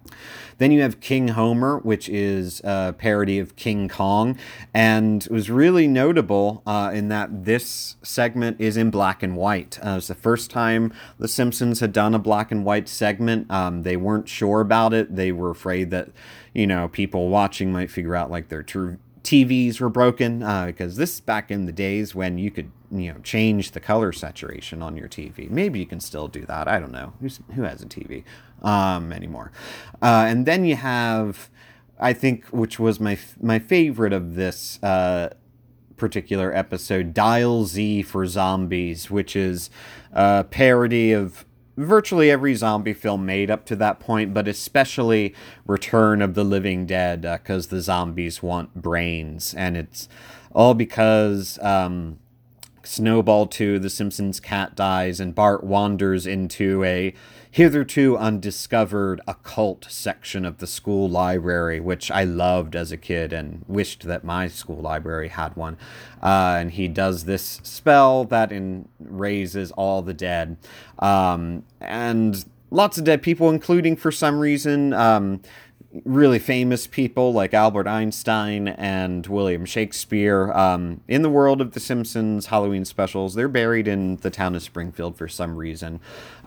Then 0.60 0.72
you 0.72 0.84
have 0.84 1.00
King 1.00 1.30
Homer, 1.30 1.80
which 1.80 2.08
is 2.08 2.62
a 2.64 2.94
parody 2.96 3.40
of 3.40 3.56
King 3.56 3.90
Kong, 3.90 4.38
and 4.76 5.26
it 5.26 5.32
was 5.32 5.50
really 5.50 5.88
notable 5.88 6.62
uh, 6.68 6.92
in 6.94 7.10
that 7.10 7.46
this 7.46 7.96
segment 8.04 8.62
is 8.62 8.78
in 8.78 8.92
black 8.92 9.24
and 9.24 9.36
white. 9.36 9.80
Uh, 9.84 9.90
it 9.90 9.96
was 9.96 10.08
the 10.08 10.16
first 10.16 10.52
time 10.52 10.94
The 11.18 11.28
Simpsons 11.28 11.80
had 11.80 11.92
done 11.92 12.14
a 12.14 12.20
black 12.20 12.52
and 12.52 12.64
white 12.64 12.88
segment. 12.88 13.50
Um, 13.50 13.82
they 13.82 13.98
weren't 13.98 14.30
sure 14.30 14.62
about 14.62 14.94
it. 14.94 15.15
They 15.16 15.32
were 15.32 15.50
afraid 15.50 15.92
that, 15.92 16.10
you 16.54 16.68
know, 16.68 16.88
people 16.88 17.30
watching 17.30 17.72
might 17.72 17.92
figure 17.92 18.16
out 18.16 18.30
like 18.30 18.50
their 18.50 18.64
TVs 18.64 19.80
were 19.80 19.90
broken 19.90 20.44
uh, 20.44 20.68
because 20.68 20.98
this 20.98 21.16
is 21.16 21.20
back 21.20 21.50
in 21.50 21.66
the 21.66 21.72
days 21.72 22.14
when 22.14 22.38
you 22.38 22.52
could 22.52 22.72
you 22.92 23.12
know 23.12 23.20
change 23.20 23.72
the 23.72 23.80
color 23.80 24.12
saturation 24.12 24.82
on 24.82 24.96
your 24.96 25.08
TV. 25.08 25.50
Maybe 25.50 25.80
you 25.80 25.86
can 25.86 26.00
still 26.00 26.28
do 26.28 26.46
that. 26.46 26.68
I 26.68 26.80
don't 26.80 26.92
know 26.92 27.14
Who's, 27.20 27.40
who 27.56 27.64
has 27.64 27.82
a 27.82 27.88
TV 27.88 28.24
um, 28.62 29.12
anymore. 29.12 29.52
Uh, 30.02 30.26
and 30.28 30.46
then 30.46 30.64
you 30.66 30.76
have, 30.76 31.50
I 32.00 32.14
think, 32.14 32.46
which 32.48 32.80
was 32.80 33.00
my 33.00 33.18
my 33.42 33.60
favorite 33.60 34.14
of 34.14 34.36
this 34.36 34.82
uh, 34.84 35.30
particular 35.98 36.54
episode, 36.56 37.14
Dial 37.14 37.66
Z 37.66 38.04
for 38.04 38.26
Zombies, 38.26 39.10
which 39.10 39.36
is 39.36 39.70
a 40.12 40.44
parody 40.44 41.12
of 41.12 41.46
virtually 41.78 42.32
every 42.32 42.56
zombie 42.56 42.94
film 42.94 43.26
made 43.26 43.52
up 43.52 43.66
to 43.66 43.76
that 43.78 44.00
point, 44.00 44.34
but 44.34 44.48
especially 44.48 45.34
Return 45.68 46.22
of 46.22 46.34
the 46.34 46.44
Living 46.44 46.86
Dead, 46.86 47.22
because 47.22 47.68
uh, 47.68 47.76
the 47.76 47.82
zombies 47.82 48.42
want 48.42 48.74
brains. 48.76 49.54
And 49.54 49.76
it's 49.78 50.08
all 50.54 50.74
because 50.74 51.60
um, 51.60 52.20
Snowball 52.88 53.48
2, 53.48 53.80
The 53.80 53.90
Simpsons 53.90 54.40
cat 54.40 54.76
dies, 54.76 55.20
and 55.20 55.34
Bart 55.36 55.64
wanders 55.64 56.26
into 56.28 56.84
a 56.84 57.14
hitherto 57.50 58.18
undiscovered 58.18 59.22
occult 59.28 59.86
section 59.90 60.46
of 60.46 60.58
the 60.58 60.68
school 60.68 61.10
library, 61.10 61.80
which 61.80 62.12
I 62.12 62.24
loved 62.24 62.76
as 62.76 62.92
a 62.92 62.98
kid 62.98 63.32
and 63.32 63.64
wished 63.68 64.04
that 64.04 64.24
my 64.24 64.48
school 64.48 64.82
library 64.82 65.30
had 65.30 65.56
one. 65.56 65.78
Uh, 66.22 66.58
and 66.60 66.72
he 66.72 66.88
does 66.88 67.24
this 67.24 67.62
spell 67.64 68.26
that 68.26 68.52
in, 68.52 68.90
raises 69.00 69.72
all 69.72 70.02
the 70.02 70.14
dead. 70.14 70.58
Um, 71.00 71.64
and 71.80 72.46
lots 72.72 72.98
of 72.98 73.04
dead 73.06 73.22
people, 73.22 73.50
including 73.50 73.96
for 73.96 74.12
some 74.12 74.40
reason. 74.40 74.94
Um, 74.94 75.42
really 76.04 76.40
famous 76.40 76.88
people 76.88 77.32
like 77.34 77.54
Albert 77.54 77.88
Einstein 77.88 78.68
and 78.68 79.26
William 79.28 79.66
Shakespeare. 79.66 80.52
Um, 80.52 81.02
in 81.08 81.22
the 81.22 81.30
world 81.30 81.62
of 81.62 81.72
The 81.72 81.80
Simpsons 81.80 82.48
Halloween 82.48 82.86
specials, 82.86 83.36
they're 83.36 83.48
buried 83.48 83.88
in 83.88 84.18
the 84.18 84.30
town 84.30 84.56
of 84.56 84.64
Springfield 84.64 85.18
for 85.18 85.28
some 85.28 85.56
reason. 85.56 86.00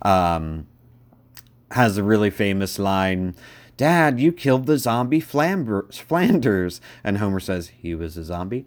Um, 0.02 0.66
has 1.70 1.98
a 1.98 2.02
really 2.02 2.30
famous 2.30 2.78
line 2.78 3.34
Dad, 3.78 4.18
you 4.18 4.32
killed 4.32 4.66
the 4.66 4.76
zombie 4.76 5.20
Flanders. 5.20 6.80
And 7.04 7.18
Homer 7.18 7.40
says, 7.40 7.68
He 7.68 7.94
was 7.94 8.16
a 8.18 8.24
zombie. 8.24 8.66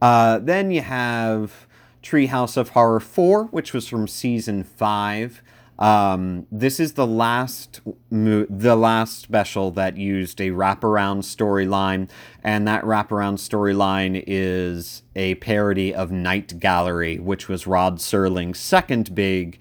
Uh, 0.00 0.38
then 0.38 0.72
you 0.72 0.80
have 0.80 1.68
Treehouse 2.02 2.56
of 2.56 2.70
Horror 2.70 2.98
4, 2.98 3.44
which 3.44 3.72
was 3.74 3.86
from 3.86 4.08
season 4.08 4.64
5. 4.64 5.42
Um, 5.82 6.46
this 6.52 6.78
is 6.78 6.92
the 6.92 7.08
last 7.08 7.80
the 8.08 8.76
last 8.76 9.18
special 9.20 9.72
that 9.72 9.96
used 9.96 10.40
a 10.40 10.50
wraparound 10.50 11.24
storyline, 11.24 12.08
and 12.44 12.68
that 12.68 12.84
wraparound 12.84 13.38
storyline 13.38 14.22
is 14.24 15.02
a 15.16 15.34
parody 15.36 15.92
of 15.92 16.12
Night 16.12 16.60
Gallery, 16.60 17.18
which 17.18 17.48
was 17.48 17.66
Rod 17.66 17.96
Serling's 17.96 18.60
second 18.60 19.12
big 19.12 19.58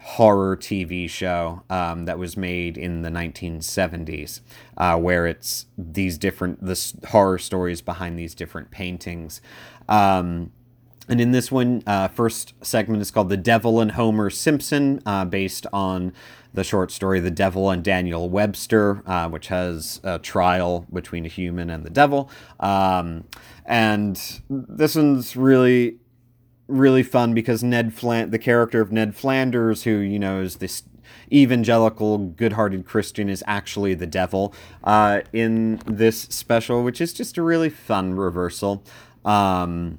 horror 0.00 0.56
TV 0.56 1.08
show 1.08 1.62
um, 1.70 2.06
that 2.06 2.18
was 2.18 2.36
made 2.36 2.76
in 2.76 3.02
the 3.02 3.08
1970s, 3.08 4.40
uh, 4.76 4.98
where 4.98 5.28
it's 5.28 5.66
these 5.78 6.18
different 6.18 6.60
the 6.60 6.92
horror 7.10 7.38
stories 7.38 7.80
behind 7.80 8.18
these 8.18 8.34
different 8.34 8.72
paintings. 8.72 9.40
Um, 9.88 10.50
and 11.12 11.20
in 11.20 11.32
this 11.32 11.52
one, 11.52 11.82
uh, 11.86 12.08
first 12.08 12.54
segment 12.62 13.02
is 13.02 13.10
called 13.10 13.28
"The 13.28 13.36
Devil 13.36 13.82
and 13.82 13.92
Homer 13.92 14.30
Simpson," 14.30 15.02
uh, 15.04 15.26
based 15.26 15.66
on 15.70 16.14
the 16.54 16.64
short 16.64 16.90
story 16.90 17.20
"The 17.20 17.30
Devil 17.30 17.68
and 17.68 17.84
Daniel 17.84 18.30
Webster," 18.30 19.02
uh, 19.04 19.28
which 19.28 19.48
has 19.48 20.00
a 20.02 20.18
trial 20.18 20.86
between 20.90 21.26
a 21.26 21.28
human 21.28 21.68
and 21.68 21.84
the 21.84 21.90
devil. 21.90 22.30
Um, 22.58 23.24
and 23.66 24.40
this 24.48 24.96
one's 24.96 25.36
really 25.36 25.98
really 26.66 27.02
fun 27.02 27.34
because 27.34 27.62
Ned 27.62 27.92
Flan- 27.92 28.30
the 28.30 28.38
character 28.38 28.80
of 28.80 28.90
Ned 28.90 29.14
Flanders, 29.14 29.82
who 29.82 29.98
you 29.98 30.18
know 30.18 30.40
is 30.40 30.56
this 30.56 30.82
evangelical, 31.30 32.16
good-hearted 32.16 32.86
Christian, 32.86 33.28
is 33.28 33.44
actually 33.46 33.92
the 33.92 34.06
devil 34.06 34.54
uh, 34.82 35.20
in 35.34 35.78
this 35.84 36.22
special, 36.22 36.82
which 36.82 37.02
is 37.02 37.12
just 37.12 37.36
a 37.36 37.42
really 37.42 37.68
fun 37.68 38.14
reversal. 38.14 38.82
Um, 39.26 39.98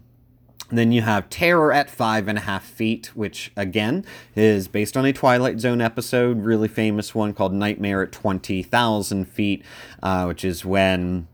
then 0.77 0.92
you 0.92 1.01
have 1.01 1.30
Terror 1.30 1.72
at 1.72 1.89
Five 1.89 2.27
and 2.27 2.38
a 2.38 2.42
Half 2.42 2.63
Feet, 2.63 3.12
which 3.15 3.51
again 3.56 4.06
is 4.36 4.68
based 4.68 4.96
on 4.96 5.06
a 5.06 5.13
Twilight 5.13 5.60
Zone 5.60 5.82
episode, 5.82 6.44
really 6.44 6.68
famous 6.68 7.13
one 7.13 7.34
called 7.34 7.53
Nightmare 7.53 8.03
at 8.03 8.12
20,000 8.12 9.25
Feet, 9.25 9.63
uh, 10.01 10.25
which 10.25 10.44
is 10.44 10.63
when 10.65 11.27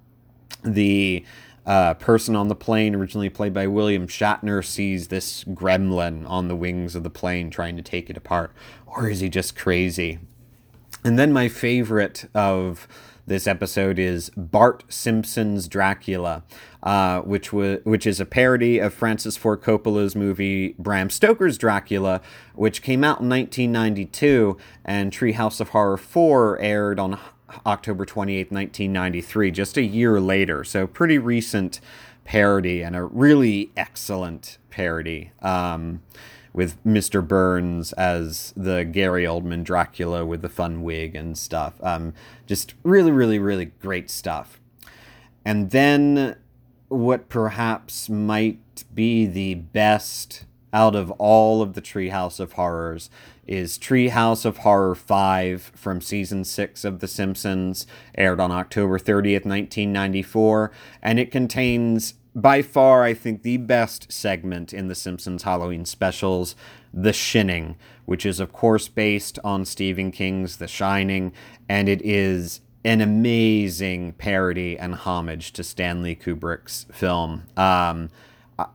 the 0.64 1.24
uh, 1.66 1.94
person 1.96 2.36
on 2.36 2.48
the 2.48 2.56
plane, 2.56 2.96
originally 2.96 3.30
played 3.30 3.54
by 3.54 3.68
William 3.68 4.08
Shatner, 4.08 4.66
sees 4.66 5.10
this 5.10 5.44
gremlin 5.44 6.28
on 6.28 6.48
the 6.48 6.56
wings 6.56 6.96
of 6.96 7.04
the 7.04 7.10
plane 7.10 7.50
trying 7.50 7.76
to 7.76 7.84
take 7.84 8.10
it 8.10 8.18
apart. 8.18 8.52
Or 8.88 9.10
is 9.10 9.20
he 9.20 9.30
just 9.30 9.56
crazy? 9.56 10.20
And 11.04 11.18
then 11.18 11.32
my 11.32 11.48
favorite 11.48 12.26
of 12.34 12.88
this 13.30 13.46
episode 13.46 14.00
is 14.00 14.32
Bart 14.36 14.84
Simpson's 14.90 15.68
Dracula, 15.68 16.44
uh, 16.82 17.22
which 17.22 17.54
was 17.54 17.80
which 17.84 18.08
is 18.08 18.20
a 18.20 18.26
parody 18.26 18.80
of 18.80 18.92
Francis 18.92 19.38
Ford 19.38 19.62
Coppola's 19.62 20.16
movie 20.16 20.76
Bram 20.80 21.12
Stoker's 21.12 21.58
Dracula, 21.58 22.22
which 22.56 22.82
came 22.82 23.04
out 23.04 23.22
in 23.22 23.30
1992, 23.30 24.58
and 24.84 25.12
Treehouse 25.12 25.62
of 25.62 25.70
Horror 25.70 25.98
4 25.98 26.60
aired 26.60 27.00
on 27.00 27.20
October 27.66 28.04
28, 28.04 28.52
1993, 28.52 29.52
just 29.52 29.78
a 29.78 29.84
year 29.84 30.20
later. 30.20 30.64
So, 30.64 30.88
pretty 30.88 31.20
recent 31.20 31.80
parody 32.26 32.82
and 32.82 32.96
a 32.96 33.04
really 33.04 33.72
excellent 33.78 34.58
parody 34.72 35.32
um, 35.42 36.02
with 36.54 36.84
Mr. 36.84 37.26
Burns 37.26 37.94
as 37.94 38.54
the 38.56 38.84
Gary 38.84 39.24
Oldman 39.24 39.64
Dracula 39.64 40.26
with 40.26 40.42
the 40.42 40.50
fun 40.50 40.82
wig 40.82 41.16
and 41.16 41.38
stuff. 41.38 41.76
Um, 41.82 42.14
just 42.48 42.74
really, 42.84 43.12
really, 43.12 43.40
really 43.40 43.66
great 43.66 44.10
stuff. 44.10 44.60
And 45.46 45.72
then, 45.72 46.36
what 46.90 47.30
perhaps 47.30 48.10
might 48.10 48.60
be 48.94 49.26
the 49.26 49.56
best 49.56 50.46
out 50.74 50.96
of 50.96 51.12
all 51.12 51.62
of 51.62 51.74
the 51.74 51.82
Treehouse 51.82 52.40
of 52.40 52.54
Horrors 52.54 53.10
is 53.48 53.80
Treehouse 53.80 54.46
of 54.46 54.58
Horror 54.58 54.94
5 54.94 55.72
from 55.76 56.02
season 56.02 56.44
6 56.44 56.86
of 56.86 57.00
The 57.00 57.08
Simpsons, 57.08 57.88
aired 58.16 58.40
on 58.40 58.52
October 58.52 59.00
30th, 59.00 59.46
1994, 59.46 60.72
and 61.02 61.20
it 61.20 61.32
contains 61.32 62.14
by 62.36 62.62
far, 62.62 63.04
I 63.04 63.14
think, 63.14 63.42
the 63.42 63.58
best 63.58 64.12
segment 64.12 64.74
in 64.74 64.88
The 64.88 64.96
Simpsons 64.96 65.44
Halloween 65.44 65.86
specials, 65.86 66.56
The 66.94 67.14
Shinning, 67.14 67.76
which 68.06 68.26
is, 68.26 68.40
of 68.40 68.54
course, 68.54 68.88
based 68.88 69.40
on 69.44 69.66
Stephen 69.66 70.12
King's 70.12 70.58
The 70.58 70.68
Shining, 70.68 71.34
and 71.68 71.90
it 71.90 72.02
is 72.02 72.62
an 72.86 73.02
amazing 73.02 74.14
parody 74.14 74.78
and 74.78 74.96
homage 74.96 75.52
to 75.54 75.64
Stanley 75.64 76.16
Kubrick's 76.16 76.86
film. 76.92 77.44
Um, 77.58 78.10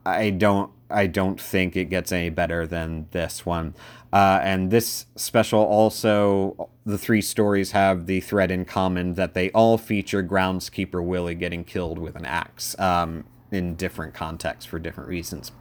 I 0.04 0.30
don't 0.30 0.70
I 0.90 1.06
don't 1.06 1.40
think 1.40 1.76
it 1.76 1.87
gets 1.87 2.12
any 2.12 2.30
better 2.30 2.66
than 2.66 3.08
this 3.11 3.44
one. 3.44 3.75
Uh, 4.12 4.38
and 4.42 4.70
this 4.70 5.06
special 5.16 5.61
also, 5.61 6.70
the 6.87 6.96
three 6.96 7.20
stories 7.20 7.73
have 7.73 8.06
the 8.06 8.20
thread 8.20 8.50
in 8.50 8.64
common 8.64 9.14
that 9.14 9.34
they 9.34 9.50
all 9.50 9.76
feature 9.76 10.23
groundskeeper 10.23 11.04
Willie 11.04 11.34
getting 11.34 11.64
killed 11.64 11.99
with 11.99 12.14
an 12.14 12.25
axe. 12.25 12.78
Um, 12.78 13.25
in 13.54 13.75
different 13.76 14.14
contexts 14.14 14.66
for 14.66 14.78
different 14.78 15.08
reasons. 15.08 15.52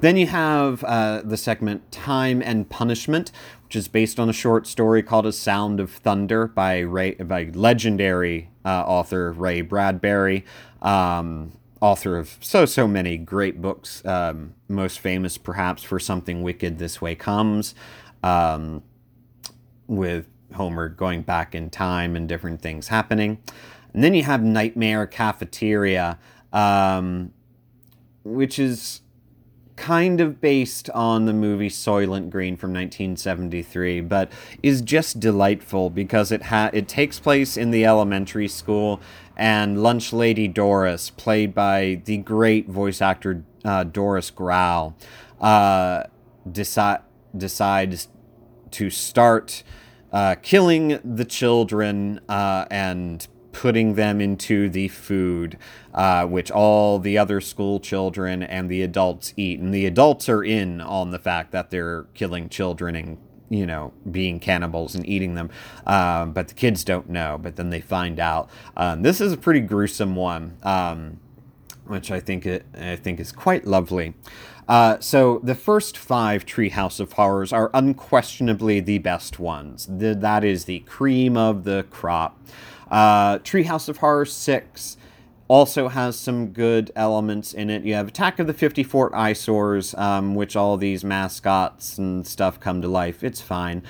Then 0.00 0.16
you 0.16 0.26
have 0.26 0.82
uh, 0.84 1.22
the 1.24 1.36
segment 1.36 1.92
Time 1.92 2.42
and 2.42 2.68
Punishment, 2.68 3.30
which 3.64 3.76
is 3.76 3.88
based 3.88 4.18
on 4.18 4.28
a 4.28 4.32
short 4.32 4.66
story 4.66 5.02
called 5.02 5.26
A 5.26 5.32
Sound 5.32 5.80
of 5.80 5.90
Thunder 5.90 6.46
by 6.46 6.80
Ray, 6.80 7.14
by 7.14 7.50
legendary 7.54 8.50
uh, 8.64 8.84
author 8.86 9.32
Ray 9.32 9.60
Bradbury. 9.60 10.44
Um, 10.82 11.52
author 11.80 12.16
of 12.16 12.38
so 12.40 12.64
so 12.64 12.88
many 12.88 13.16
great 13.16 13.60
books. 13.60 14.04
Um, 14.04 14.54
most 14.68 14.98
famous, 14.98 15.38
perhaps, 15.38 15.82
for 15.82 15.98
Something 15.98 16.42
Wicked 16.42 16.78
This 16.78 17.00
Way 17.00 17.14
Comes, 17.14 17.74
um, 18.22 18.82
with 19.86 20.26
Homer 20.54 20.88
going 20.88 21.22
back 21.22 21.54
in 21.54 21.70
time 21.70 22.16
and 22.16 22.28
different 22.28 22.62
things 22.62 22.88
happening. 22.88 23.38
And 23.92 24.04
then 24.04 24.14
you 24.14 24.24
have 24.24 24.42
Nightmare 24.42 25.06
Cafeteria, 25.06 26.18
um, 26.56 27.32
which 28.24 28.58
is 28.58 29.02
kind 29.76 30.22
of 30.22 30.40
based 30.40 30.88
on 30.90 31.26
the 31.26 31.34
movie 31.34 31.68
Soylent 31.68 32.30
Green 32.30 32.56
from 32.56 32.72
1973, 32.72 34.00
but 34.00 34.32
is 34.62 34.80
just 34.80 35.20
delightful 35.20 35.90
because 35.90 36.32
it 36.32 36.44
ha- 36.44 36.70
it 36.72 36.88
takes 36.88 37.20
place 37.20 37.58
in 37.58 37.72
the 37.72 37.84
elementary 37.84 38.48
school, 38.48 39.02
and 39.36 39.82
Lunch 39.82 40.14
Lady 40.14 40.48
Doris, 40.48 41.10
played 41.10 41.54
by 41.54 42.00
the 42.06 42.16
great 42.16 42.68
voice 42.68 43.02
actor 43.02 43.44
uh, 43.66 43.84
Doris 43.84 44.30
Grau, 44.30 44.94
uh, 45.42 46.04
deci- 46.50 47.02
decides 47.36 48.08
to 48.70 48.88
start 48.88 49.62
uh, 50.10 50.36
killing 50.40 50.98
the 51.04 51.26
children 51.26 52.18
uh, 52.30 52.64
and 52.70 53.28
putting 53.56 53.94
them 53.94 54.20
into 54.20 54.68
the 54.68 54.86
food, 54.88 55.56
uh, 55.94 56.26
which 56.26 56.50
all 56.50 56.98
the 56.98 57.16
other 57.16 57.40
school 57.40 57.80
children 57.80 58.42
and 58.42 58.70
the 58.70 58.82
adults 58.82 59.32
eat. 59.34 59.58
And 59.58 59.72
the 59.72 59.86
adults 59.86 60.28
are 60.28 60.44
in 60.44 60.82
on 60.82 61.10
the 61.10 61.18
fact 61.18 61.52
that 61.52 61.70
they're 61.70 62.02
killing 62.12 62.50
children 62.50 62.94
and 62.94 63.16
you 63.48 63.64
know, 63.64 63.92
being 64.10 64.40
cannibals 64.40 64.94
and 64.94 65.08
eating 65.08 65.36
them. 65.36 65.48
Um, 65.86 66.32
but 66.32 66.48
the 66.48 66.54
kids 66.54 66.84
don't 66.84 67.08
know, 67.08 67.38
but 67.40 67.56
then 67.56 67.70
they 67.70 67.80
find 67.80 68.18
out. 68.18 68.50
Um, 68.76 69.02
this 69.02 69.20
is 69.20 69.32
a 69.32 69.36
pretty 69.36 69.60
gruesome 69.60 70.16
one, 70.16 70.58
um, 70.64 71.20
which 71.86 72.10
I 72.10 72.18
think 72.18 72.44
it, 72.44 72.66
I 72.76 72.96
think 72.96 73.20
is 73.20 73.30
quite 73.30 73.64
lovely. 73.64 74.14
Uh, 74.68 74.98
so 74.98 75.40
the 75.44 75.54
first 75.54 75.96
five 75.96 76.44
Treehouse 76.44 76.98
of 76.98 77.12
Horrors 77.12 77.52
are 77.52 77.70
unquestionably 77.72 78.80
the 78.80 78.98
best 78.98 79.38
ones. 79.38 79.86
The, 79.88 80.14
that 80.16 80.42
is 80.42 80.64
the 80.64 80.80
cream 80.80 81.36
of 81.36 81.62
the 81.62 81.86
crop. 81.88 82.38
Uh, 82.90 83.38
Treehouse 83.38 83.88
of 83.88 83.98
Horror 83.98 84.24
6 84.24 84.96
also 85.48 85.88
has 85.88 86.18
some 86.18 86.48
good 86.48 86.90
elements 86.96 87.52
in 87.52 87.70
it. 87.70 87.84
You 87.84 87.94
have 87.94 88.08
Attack 88.08 88.38
of 88.38 88.46
the 88.46 88.54
50 88.54 88.82
Foot 88.82 89.12
Eyesores, 89.14 89.94
um, 89.94 90.34
which 90.34 90.56
all 90.56 90.76
these 90.76 91.04
mascots 91.04 91.98
and 91.98 92.26
stuff 92.26 92.58
come 92.58 92.82
to 92.82 92.88
life. 92.88 93.22
It's 93.22 93.40
fine. 93.40 93.82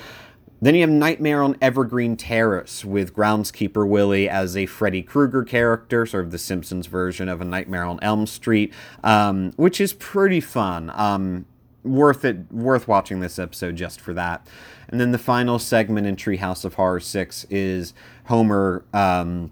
Then 0.59 0.73
you 0.73 0.81
have 0.81 0.89
Nightmare 0.89 1.43
on 1.43 1.55
Evergreen 1.61 2.17
Terrace 2.17 2.83
with 2.83 3.13
groundskeeper 3.13 3.87
Willie 3.87 4.27
as 4.27 4.57
a 4.57 4.65
Freddy 4.65 5.03
Krueger 5.03 5.43
character, 5.43 6.05
sort 6.07 6.25
of 6.25 6.31
the 6.31 6.39
Simpsons 6.39 6.87
version 6.87 7.29
of 7.29 7.41
a 7.41 7.45
Nightmare 7.45 7.83
on 7.83 7.99
Elm 8.01 8.25
Street, 8.25 8.73
um, 9.03 9.51
which 9.55 9.79
is 9.79 9.93
pretty 9.93 10.39
fun. 10.39 10.91
Um, 10.95 11.45
worth 11.87 12.25
it, 12.25 12.51
worth 12.51 12.87
watching 12.87 13.19
this 13.19 13.39
episode 13.39 13.75
just 13.75 13.99
for 13.99 14.13
that. 14.13 14.47
And 14.89 14.99
then 14.99 15.11
the 15.11 15.17
final 15.17 15.59
segment 15.59 16.07
in 16.07 16.15
Treehouse 16.15 16.63
of 16.63 16.75
Horror 16.75 16.99
Six 16.99 17.45
is 17.49 17.93
Homer 18.25 18.85
um, 18.93 19.51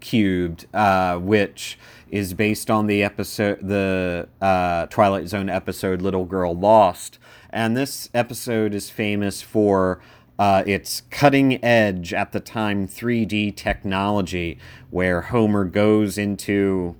cubed, 0.00 0.66
uh, 0.74 1.18
which 1.18 1.78
is 2.10 2.34
based 2.34 2.70
on 2.70 2.86
the 2.86 3.02
episode, 3.02 3.66
the 3.66 4.28
uh, 4.40 4.86
Twilight 4.86 5.28
Zone 5.28 5.48
episode 5.48 6.02
"Little 6.02 6.24
Girl 6.24 6.54
Lost." 6.54 7.18
And 7.50 7.76
this 7.76 8.10
episode 8.12 8.74
is 8.74 8.90
famous 8.90 9.40
for 9.40 10.00
uh, 10.38 10.62
its 10.66 11.02
cutting 11.10 11.64
edge 11.64 12.12
at 12.12 12.32
the 12.32 12.40
time 12.40 12.86
3D 12.86 13.56
technology, 13.56 14.58
where 14.90 15.22
Homer 15.22 15.64
goes 15.64 16.18
into 16.18 16.96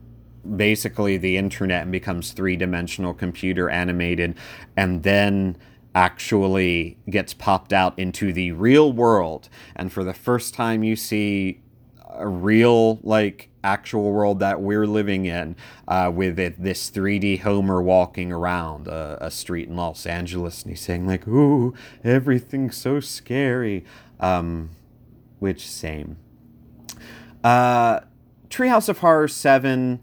basically 0.56 1.16
the 1.16 1.36
internet 1.36 1.82
and 1.82 1.92
becomes 1.92 2.32
three 2.32 2.56
dimensional 2.56 3.14
computer 3.14 3.68
animated, 3.68 4.36
and 4.76 5.02
then 5.02 5.56
actually 5.94 6.98
gets 7.08 7.32
popped 7.32 7.72
out 7.72 7.98
into 7.98 8.32
the 8.32 8.52
real 8.52 8.92
world. 8.92 9.48
And 9.74 9.92
for 9.92 10.04
the 10.04 10.14
first 10.14 10.52
time, 10.52 10.82
you 10.82 10.94
see 10.94 11.62
a 12.10 12.28
real, 12.28 12.98
like, 13.02 13.50
actual 13.64 14.12
world 14.12 14.38
that 14.40 14.60
we're 14.60 14.86
living 14.86 15.26
in 15.26 15.56
uh, 15.88 16.10
with 16.14 16.38
it, 16.38 16.62
this 16.62 16.90
3D 16.90 17.40
Homer 17.40 17.82
walking 17.82 18.30
around 18.30 18.86
a, 18.86 19.18
a, 19.20 19.30
street 19.30 19.68
in 19.68 19.76
Los 19.76 20.06
Angeles 20.06 20.62
and 20.62 20.70
he's 20.70 20.80
saying, 20.80 21.06
like, 21.06 21.26
ooh, 21.26 21.74
everything's 22.04 22.76
so 22.76 23.00
scary. 23.00 23.84
Um, 24.20 24.70
which, 25.38 25.68
same. 25.68 26.16
Uh, 27.44 28.00
Treehouse 28.48 28.88
of 28.88 28.98
Horror 28.98 29.28
7 29.28 30.00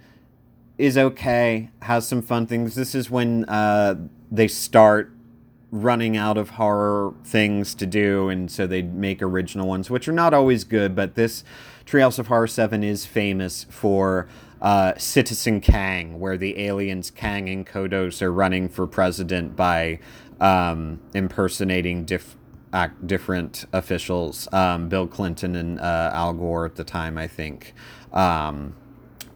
is 0.77 0.98
okay, 0.98 1.70
has 1.84 2.08
some 2.08 2.22
fun 2.22 2.48
things. 2.48 2.75
This 2.75 2.96
is 2.96 3.10
when 3.10 3.46
uh, 3.46 3.96
they 4.32 4.48
start 4.48 5.12
running 5.72 6.15
out 6.15 6.38
of 6.38 6.51
horror 6.51 7.13
things 7.24 7.74
to 7.75 7.86
do, 7.86 8.30
and 8.30 8.51
so 8.51 8.68
they 8.68 8.82
make 8.82 9.22
original 9.22 9.68
ones, 9.68 9.89
which 9.89 10.08
are 10.08 10.13
not 10.13 10.34
always 10.34 10.63
good, 10.63 10.95
but 10.95 11.15
this 11.15 11.43
Treehouse 11.86 12.19
of 12.19 12.28
Horror 12.28 12.48
7 12.48 12.84
is 12.84 13.06
famous 13.06 13.65
for 13.69 14.28
uh, 14.62 14.93
Citizen 14.98 15.62
Kang, 15.62 16.19
where 16.19 16.38
the 16.38 16.60
aliens 16.60 17.12
Kang 17.12 17.50
and 17.50 17.65
Kodos 17.65 18.21
are 18.21 18.32
running 18.32 18.69
for 18.69 18.88
president 18.88 19.56
by 19.56 20.00
um, 20.39 21.00
impersonating 21.13 22.06
diff- 22.06 22.38
uh, 22.71 22.88
different 23.06 23.65
officials, 23.74 24.48
um, 24.54 24.89
Bill 24.89 25.08
Clinton 25.08 25.56
and 25.56 25.80
uh, 25.80 26.12
Al 26.13 26.34
Gore 26.34 26.65
at 26.65 26.76
the 26.76 26.84
time, 26.84 27.17
I 27.17 27.28
think. 27.28 27.74
Um, 28.12 28.76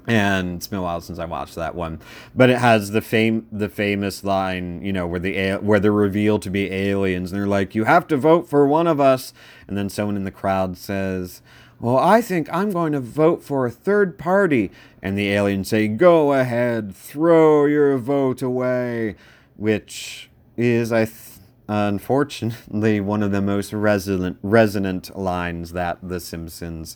and 0.08 0.56
it's 0.56 0.68
been 0.68 0.80
a 0.80 0.82
while 0.82 1.02
since 1.02 1.20
I 1.20 1.26
watched 1.26 1.56
that 1.56 1.76
one, 1.76 2.00
but 2.34 2.50
it 2.50 2.60
has 2.60 2.92
the 2.92 3.02
fame 3.02 3.46
the 3.52 3.68
famous 3.68 4.24
line, 4.24 4.82
you 4.84 4.94
know, 4.94 5.06
where 5.06 5.20
the 5.20 5.56
where 5.56 5.80
they're 5.82 5.92
revealed 5.92 6.42
to 6.44 6.50
be 6.50 6.72
aliens, 6.72 7.32
and 7.32 7.40
they're 7.40 7.48
like, 7.48 7.76
"You 7.76 7.84
have 7.84 8.08
to 8.08 8.18
vote 8.18 8.50
for 8.50 8.66
one 8.66 8.88
of 8.88 9.02
us," 9.02 9.34
and 9.68 9.78
then 9.78 9.90
someone 9.90 10.16
in 10.16 10.24
the 10.24 10.32
crowd 10.32 10.78
says, 10.78 11.42
"Well, 11.80 11.98
I 11.98 12.22
think 12.22 12.48
I'm 12.54 12.72
going 12.72 12.94
to 12.94 13.02
vote 13.02 13.44
for 13.44 13.66
a 13.66 13.72
third 13.72 14.18
party," 14.18 14.72
and 15.02 15.18
the 15.18 15.30
aliens 15.30 15.68
say, 15.68 15.90
"Go 15.90 16.32
ahead, 16.34 16.96
throw 16.96 17.66
your 17.66 17.98
vote 17.98 18.42
away," 18.42 19.16
which 19.58 20.30
is, 20.56 20.92
I. 20.92 21.06
Th- 21.06 21.16
unfortunately, 21.70 23.02
one 23.02 23.22
of 23.22 23.34
the 23.34 23.42
most 23.42 23.74
resonant 23.74 24.38
resonant 24.42 25.18
lines 25.18 25.74
that 25.74 25.98
The 26.02 26.22
Simpsons 26.22 26.96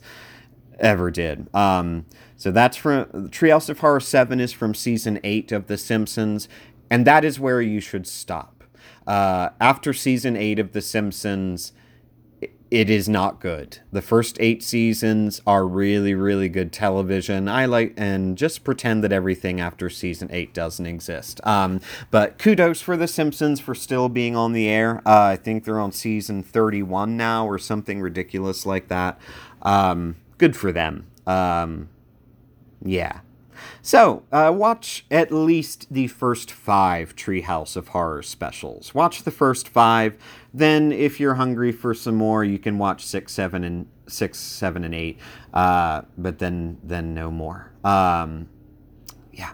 ever 0.81 1.11
did. 1.11 1.53
Um, 1.55 2.05
so 2.35 2.51
that's 2.51 2.77
from 2.77 3.05
Treehouse 3.29 3.69
of 3.69 3.79
Horror 3.79 3.99
7 3.99 4.39
is 4.39 4.51
from 4.51 4.73
season 4.73 5.19
8 5.23 5.51
of 5.51 5.67
The 5.67 5.77
Simpsons, 5.77 6.49
and 6.89 7.05
that 7.05 7.23
is 7.23 7.39
where 7.39 7.61
you 7.61 7.79
should 7.79 8.07
stop. 8.07 8.63
Uh, 9.07 9.49
after 9.59 9.93
season 9.93 10.35
8 10.35 10.59
of 10.59 10.73
The 10.73 10.81
Simpsons, 10.81 11.73
it 12.71 12.89
is 12.89 13.09
not 13.09 13.41
good. 13.41 13.79
The 13.91 14.01
first 14.01 14.37
eight 14.39 14.63
seasons 14.63 15.41
are 15.45 15.67
really, 15.67 16.13
really 16.15 16.47
good 16.47 16.71
television. 16.71 17.49
I 17.49 17.65
like 17.65 17.93
and 17.97 18.37
just 18.37 18.63
pretend 18.63 19.03
that 19.03 19.11
everything 19.11 19.59
after 19.59 19.89
season 19.89 20.29
eight 20.31 20.53
doesn't 20.53 20.85
exist. 20.85 21.45
Um, 21.45 21.81
but 22.11 22.37
kudos 22.37 22.81
for 22.81 22.95
The 22.95 23.09
Simpsons 23.09 23.59
for 23.59 23.75
still 23.75 24.07
being 24.07 24.37
on 24.37 24.53
the 24.53 24.69
air. 24.69 25.01
Uh, 25.05 25.19
I 25.21 25.35
think 25.35 25.65
they're 25.65 25.81
on 25.81 25.91
season 25.91 26.41
31 26.41 27.17
now 27.17 27.45
or 27.45 27.59
something 27.59 27.99
ridiculous 27.99 28.65
like 28.65 28.87
that. 28.87 29.19
Um, 29.61 30.15
good 30.41 30.57
for 30.57 30.71
them. 30.71 31.05
Um, 31.27 31.87
yeah. 32.83 33.19
So, 33.83 34.23
uh, 34.31 34.51
watch 34.55 35.05
at 35.11 35.31
least 35.31 35.85
the 35.93 36.07
first 36.07 36.51
five 36.51 37.15
Treehouse 37.15 37.75
of 37.75 37.89
Horror 37.89 38.23
specials. 38.23 38.95
Watch 38.95 39.21
the 39.21 39.29
first 39.29 39.69
five. 39.69 40.17
Then, 40.51 40.91
if 40.91 41.19
you're 41.19 41.35
hungry 41.35 41.71
for 41.71 41.93
some 41.93 42.15
more, 42.15 42.43
you 42.43 42.57
can 42.57 42.79
watch 42.79 43.05
six, 43.05 43.33
seven, 43.33 43.63
and 43.63 43.85
six, 44.07 44.39
seven, 44.39 44.83
and 44.83 44.95
eight. 44.95 45.19
Uh, 45.53 46.01
but 46.17 46.39
then, 46.39 46.79
then 46.83 47.13
no 47.13 47.29
more. 47.29 47.71
Um, 47.83 48.49
yeah. 49.31 49.53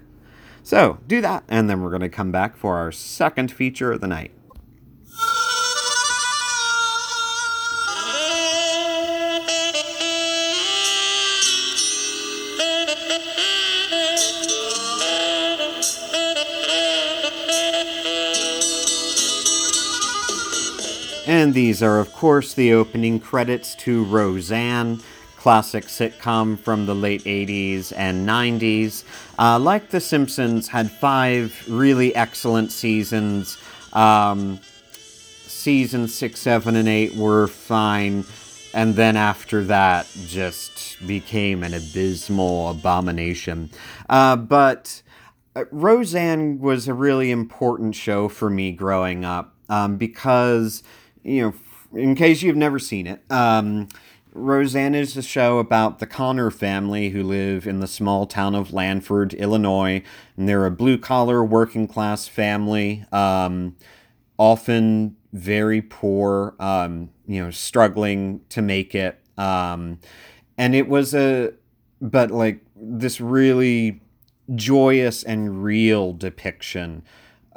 So 0.64 1.00
do 1.06 1.20
that, 1.20 1.44
and 1.50 1.70
then 1.70 1.82
we're 1.82 1.90
going 1.90 2.02
to 2.02 2.08
come 2.08 2.32
back 2.32 2.56
for 2.56 2.78
our 2.78 2.94
second 2.94 3.52
feature 3.52 3.92
of 3.92 4.00
the 4.00 4.08
night. 4.08 4.32
And 21.28 21.54
these 21.54 21.84
are, 21.84 22.00
of 22.00 22.14
course, 22.14 22.54
the 22.54 22.72
opening 22.72 23.20
credits 23.20 23.76
to 23.76 24.06
Roseanne, 24.06 25.02
classic 25.36 25.84
sitcom 25.84 26.58
from 26.58 26.86
the 26.86 26.96
late 26.96 27.26
80s 27.26 27.92
and 27.98 28.26
90s. 28.26 29.04
Uh, 29.38 29.60
like 29.60 29.90
The 29.90 30.00
Simpsons, 30.00 30.70
had 30.70 30.90
five 30.90 31.66
really 31.68 32.16
excellent 32.16 32.72
seasons. 32.72 33.58
Um, 33.92 34.62
seasons 34.94 36.16
6, 36.16 36.40
7, 36.40 36.78
and 36.78 36.88
8 36.88 37.16
were 37.16 37.48
fine. 37.48 38.24
And 38.74 38.96
then 38.96 39.18
after 39.18 39.66
that, 39.66 40.08
just 40.28 41.06
became 41.06 41.62
an 41.62 41.74
abysmal 41.74 42.70
abomination. 42.70 43.70
Uh, 44.08 44.38
but 44.38 45.02
uh, 45.58 45.66
Roseanne 45.72 46.62
was 46.62 46.88
a 46.88 46.94
really 46.94 47.32
important 47.32 47.96
show 47.96 48.30
for 48.30 48.50
me 48.50 48.72
growing 48.72 49.26
up 49.26 49.56
um, 49.68 49.98
because 49.98 50.84
you 51.28 51.42
know, 51.42 52.00
in 52.00 52.16
case 52.16 52.42
you've 52.42 52.56
never 52.56 52.80
seen 52.80 53.06
it, 53.06 53.22
um, 53.30 53.90
Roseanne 54.34 54.96
is 54.96 55.18
a 55.18 55.22
show 55.22 55.58
about 55.58 56.00
the 56.00 56.06
Conner 56.06 56.52
family 56.52 57.10
who 57.10 57.24
live 57.24 57.68
in 57.68 57.80
the 57.80 57.88
small 57.88 58.26
town 58.26 58.56
of 58.56 58.72
Lanford, 58.72 59.34
Illinois. 59.34 60.04
And 60.38 60.48
they're 60.48 60.66
a 60.66 60.72
blue 60.72 60.98
collar, 60.98 61.44
working 61.44 61.88
class 61.88 62.28
family, 62.28 63.04
um, 63.12 63.76
often 64.38 65.18
very 65.34 65.82
poor, 65.82 66.56
um, 66.60 67.10
you 67.26 67.44
know, 67.44 67.52
struggling 67.52 68.42
to 68.50 68.62
make 68.62 68.96
it. 68.96 69.20
Um, 69.38 70.00
and 70.58 70.76
it 70.76 70.88
was 70.88 71.14
a, 71.14 71.54
but 72.00 72.32
like 72.32 72.62
this 72.76 73.20
really 73.20 74.02
joyous 74.56 75.24
and 75.24 75.64
real 75.64 76.14
depiction. 76.14 77.04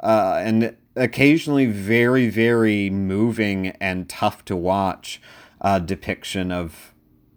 Uh, 0.01 0.41
and 0.43 0.75
occasionally 0.95 1.65
very, 1.65 2.29
very 2.29 2.89
moving 2.89 3.67
and 3.79 4.09
tough 4.09 4.43
to 4.45 4.55
watch 4.55 5.21
uh, 5.61 5.79
depiction 5.79 6.51
of 6.51 6.93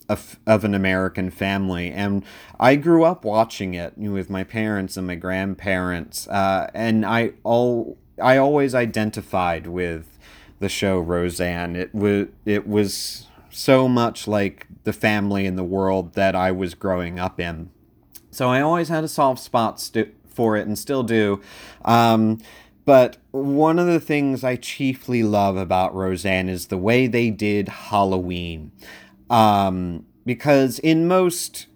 of, 0.06 0.38
of 0.46 0.64
an 0.64 0.74
American 0.74 1.30
family. 1.30 1.90
And 1.90 2.24
I 2.60 2.76
grew 2.76 3.04
up 3.04 3.24
watching 3.24 3.72
it 3.72 3.96
with 3.96 4.28
my 4.28 4.44
parents 4.44 4.98
and 4.98 5.06
my 5.06 5.14
grandparents, 5.14 6.28
uh, 6.28 6.70
and 6.74 7.06
I 7.06 7.32
all 7.42 7.96
I 8.22 8.36
always 8.36 8.74
identified 8.74 9.66
with 9.66 10.18
the 10.58 10.68
show 10.68 10.98
Roseanne. 11.00 11.76
It 11.76 11.94
was 11.94 12.28
it 12.44 12.66
was 12.66 13.28
so 13.50 13.88
much 13.88 14.26
like 14.26 14.66
the 14.84 14.92
family 14.92 15.46
and 15.46 15.56
the 15.56 15.64
world 15.64 16.14
that 16.14 16.34
I 16.34 16.52
was 16.52 16.74
growing 16.74 17.18
up 17.18 17.40
in. 17.40 17.70
So 18.30 18.48
I 18.48 18.60
always 18.60 18.88
had 18.88 19.04
a 19.04 19.08
soft 19.08 19.40
spot 19.40 19.90
for 20.28 20.56
it 20.56 20.66
and 20.66 20.78
still 20.78 21.04
do. 21.04 21.40
Um, 21.84 22.40
but 22.84 23.16
one 23.30 23.78
of 23.78 23.86
the 23.86 24.00
things 24.00 24.44
I 24.44 24.56
chiefly 24.56 25.22
love 25.22 25.56
about 25.56 25.94
Roseanne 25.94 26.48
is 26.48 26.66
the 26.66 26.78
way 26.78 27.06
they 27.06 27.30
did 27.30 27.68
Halloween. 27.68 28.72
Um, 29.30 30.06
because 30.26 30.78
in 30.80 31.08
most, 31.08 31.66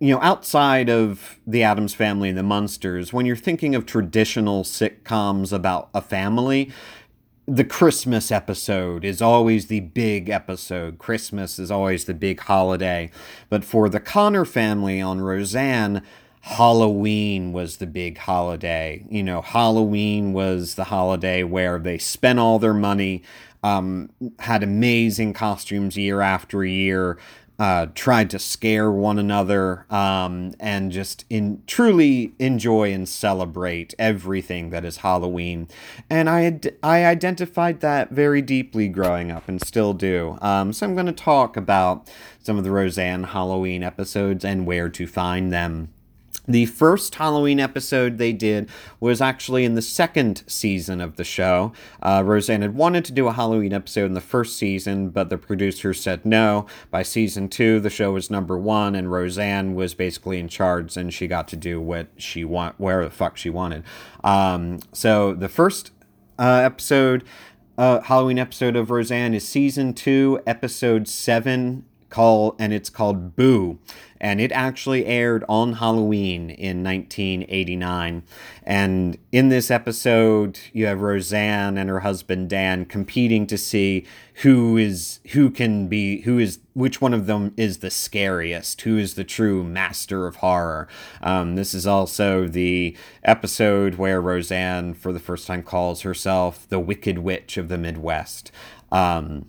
you 0.00 0.12
know, 0.14 0.20
outside 0.20 0.90
of 0.90 1.38
the 1.46 1.62
Addams 1.62 1.94
family 1.94 2.28
and 2.28 2.38
the 2.38 2.42
Munsters, 2.42 3.12
when 3.12 3.26
you're 3.26 3.36
thinking 3.36 3.74
of 3.74 3.86
traditional 3.86 4.64
sitcoms 4.64 5.52
about 5.52 5.90
a 5.94 6.00
family, 6.00 6.72
the 7.46 7.64
Christmas 7.64 8.30
episode 8.30 9.04
is 9.04 9.22
always 9.22 9.68
the 9.68 9.80
big 9.80 10.28
episode. 10.28 10.98
Christmas 10.98 11.58
is 11.58 11.70
always 11.70 12.04
the 12.04 12.14
big 12.14 12.40
holiday. 12.40 13.10
But 13.48 13.64
for 13.64 13.88
the 13.88 14.00
Conner 14.00 14.44
family 14.44 15.00
on 15.00 15.22
Roseanne, 15.22 16.02
Halloween 16.48 17.52
was 17.52 17.76
the 17.76 17.86
big 17.86 18.16
holiday. 18.16 19.04
You 19.10 19.22
know, 19.22 19.42
Halloween 19.42 20.32
was 20.32 20.76
the 20.76 20.84
holiday 20.84 21.42
where 21.42 21.78
they 21.78 21.98
spent 21.98 22.38
all 22.38 22.58
their 22.58 22.72
money, 22.72 23.22
um, 23.62 24.08
had 24.38 24.62
amazing 24.62 25.34
costumes 25.34 25.98
year 25.98 26.22
after 26.22 26.64
year, 26.64 27.18
uh, 27.58 27.88
tried 27.94 28.30
to 28.30 28.38
scare 28.38 28.90
one 28.90 29.18
another 29.18 29.84
um, 29.90 30.54
and 30.58 30.90
just 30.90 31.26
in 31.28 31.62
truly 31.66 32.32
enjoy 32.38 32.94
and 32.94 33.06
celebrate 33.10 33.94
everything 33.98 34.70
that 34.70 34.86
is 34.86 34.98
Halloween. 34.98 35.68
And 36.08 36.30
I 36.30 36.40
had, 36.40 36.74
I 36.82 37.04
identified 37.04 37.80
that 37.80 38.10
very 38.10 38.40
deeply 38.40 38.88
growing 38.88 39.30
up 39.30 39.48
and 39.48 39.60
still 39.60 39.92
do. 39.92 40.38
Um, 40.40 40.72
so 40.72 40.86
I'm 40.86 40.94
going 40.94 41.04
to 41.04 41.12
talk 41.12 41.58
about 41.58 42.10
some 42.42 42.56
of 42.56 42.64
the 42.64 42.70
Roseanne 42.70 43.24
Halloween 43.24 43.82
episodes 43.82 44.46
and 44.46 44.66
where 44.66 44.88
to 44.88 45.06
find 45.06 45.52
them. 45.52 45.92
The 46.48 46.64
first 46.64 47.14
Halloween 47.16 47.60
episode 47.60 48.16
they 48.16 48.32
did 48.32 48.70
was 49.00 49.20
actually 49.20 49.66
in 49.66 49.74
the 49.74 49.82
second 49.82 50.42
season 50.46 50.98
of 51.02 51.16
the 51.16 51.24
show. 51.24 51.74
Uh, 52.02 52.22
Roseanne 52.24 52.62
had 52.62 52.74
wanted 52.74 53.04
to 53.04 53.12
do 53.12 53.28
a 53.28 53.32
Halloween 53.32 53.74
episode 53.74 54.06
in 54.06 54.14
the 54.14 54.22
first 54.22 54.56
season, 54.56 55.10
but 55.10 55.28
the 55.28 55.36
producers 55.36 56.00
said 56.00 56.24
no. 56.24 56.66
By 56.90 57.02
season 57.02 57.50
two, 57.50 57.80
the 57.80 57.90
show 57.90 58.12
was 58.12 58.30
number 58.30 58.56
one, 58.56 58.94
and 58.94 59.12
Roseanne 59.12 59.74
was 59.74 59.92
basically 59.92 60.38
in 60.38 60.48
charge, 60.48 60.96
and 60.96 61.12
she 61.12 61.26
got 61.26 61.48
to 61.48 61.56
do 61.56 61.82
what 61.82 62.08
she 62.16 62.44
want, 62.44 62.80
where 62.80 63.04
the 63.04 63.10
fuck 63.10 63.36
she 63.36 63.50
wanted. 63.50 63.84
Um, 64.24 64.78
so 64.92 65.34
the 65.34 65.50
first 65.50 65.92
uh, 66.38 66.62
episode, 66.64 67.24
uh, 67.76 68.00
Halloween 68.00 68.38
episode 68.38 68.74
of 68.74 68.90
Roseanne, 68.90 69.34
is 69.34 69.46
season 69.46 69.92
two, 69.92 70.40
episode 70.46 71.08
seven, 71.08 71.84
call, 72.10 72.56
and 72.58 72.72
it's 72.72 72.90
called 72.90 73.36
Boo 73.36 73.78
and 74.20 74.40
it 74.40 74.52
actually 74.52 75.06
aired 75.06 75.44
on 75.48 75.74
Halloween 75.74 76.50
in 76.50 76.82
1989. 76.82 78.22
And 78.64 79.18
in 79.32 79.48
this 79.48 79.70
episode, 79.70 80.58
you 80.72 80.86
have 80.86 81.00
Roseanne 81.00 81.78
and 81.78 81.88
her 81.88 82.00
husband 82.00 82.50
Dan 82.50 82.84
competing 82.84 83.46
to 83.46 83.58
see 83.58 84.06
who 84.42 84.76
is 84.76 85.20
who 85.32 85.50
can 85.50 85.88
be 85.88 86.22
who 86.22 86.38
is 86.38 86.60
which 86.74 87.00
one 87.00 87.14
of 87.14 87.26
them 87.26 87.54
is 87.56 87.78
the 87.78 87.90
scariest, 87.90 88.82
who 88.82 88.98
is 88.98 89.14
the 89.14 89.24
true 89.24 89.64
master 89.64 90.26
of 90.26 90.36
horror. 90.36 90.88
Um, 91.22 91.56
this 91.56 91.74
is 91.74 91.86
also 91.86 92.46
the 92.46 92.96
episode 93.24 93.96
where 93.96 94.20
Roseanne, 94.20 94.94
for 94.94 95.12
the 95.12 95.20
first 95.20 95.46
time, 95.46 95.62
calls 95.62 96.02
herself 96.02 96.68
the 96.68 96.80
Wicked 96.80 97.18
Witch 97.18 97.56
of 97.56 97.68
the 97.68 97.78
Midwest. 97.78 98.52
Um, 98.90 99.46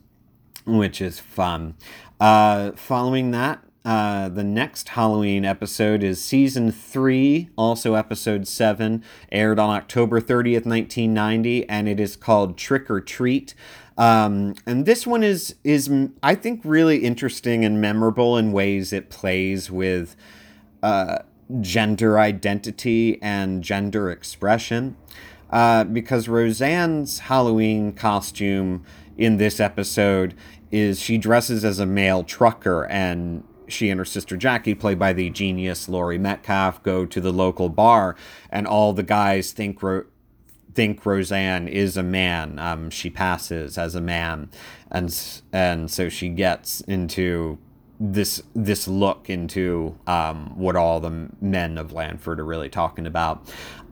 which 0.66 1.02
is 1.02 1.20
fun. 1.20 1.76
Uh, 2.20 2.72
following 2.74 3.32
that, 3.32 3.64
uh, 3.86 4.28
the 4.28 4.44
next 4.44 4.90
Halloween 4.90 5.46
episode 5.46 6.04
is 6.04 6.22
season 6.22 6.72
three, 6.72 7.50
also 7.58 7.94
episode 7.94 8.48
seven, 8.48 9.04
aired 9.32 9.58
on 9.58 9.70
October 9.70 10.20
30th, 10.20 10.66
1990, 10.66 11.68
and 11.70 11.88
it 11.88 12.00
is 12.00 12.18
called 12.18 12.58
Trick 12.58 12.90
or 12.90 13.00
Treat. 13.00 13.54
Um, 13.98 14.56
and 14.66 14.86
this 14.86 15.08
one 15.08 15.24
is 15.24 15.56
is 15.64 15.90
I 16.24 16.36
think 16.36 16.62
really 16.64 17.00
interesting 17.00 17.66
and 17.66 17.82
memorable 17.82 18.38
in 18.38 18.52
ways 18.52 18.94
it 18.94 19.10
plays 19.10 19.72
with 19.72 20.16
uh, 20.84 21.20
gender 21.62 22.20
identity 22.20 23.22
and 23.22 23.64
gender 23.64 24.10
expression. 24.10 24.96
Uh, 25.50 25.84
because 25.84 26.28
Roseanne's 26.28 27.20
Halloween 27.20 27.92
costume 27.92 28.86
in 29.18 29.38
this 29.38 29.60
episode 29.60 30.34
is 30.72 31.00
she 31.00 31.18
dresses 31.18 31.66
as 31.66 31.80
a 31.80 31.86
male 31.86 32.24
trucker 32.24 32.86
and 32.86 33.44
she 33.70 33.90
and 33.90 34.00
her 34.00 34.06
sister 34.06 34.36
Jackie, 34.36 34.74
played 34.74 35.00
by 35.00 35.14
the 35.14 35.30
genius 35.30 35.88
Laurie 35.88 36.18
Metcalf, 36.18 36.82
go 36.84 37.06
to 37.06 37.22
the 37.22 37.32
local 37.32 37.70
bar, 37.70 38.16
and 38.50 38.68
all 38.68 38.94
the 38.94 39.04
guys 39.04 39.52
think 39.52 39.82
Ro- 39.82 40.06
think 40.74 41.06
Roseanne 41.06 41.68
is 41.68 41.98
a 41.98 42.04
man. 42.04 42.60
Um, 42.60 42.90
she 42.90 43.10
passes 43.10 43.78
as 43.78 43.96
a 43.96 44.02
man, 44.02 44.50
and 44.92 45.16
and 45.54 45.90
so 45.90 46.10
she 46.10 46.30
gets 46.30 46.82
into 46.82 47.58
this 48.00 48.42
this 48.56 48.88
look 48.88 49.30
into 49.30 49.98
um, 50.08 50.58
what 50.58 50.76
all 50.76 51.00
the 51.00 51.30
men 51.42 51.78
of 51.78 51.92
Lanford 51.92 52.40
are 52.40 52.46
really 52.46 52.70
talking 52.70 53.06
about. 53.06 53.48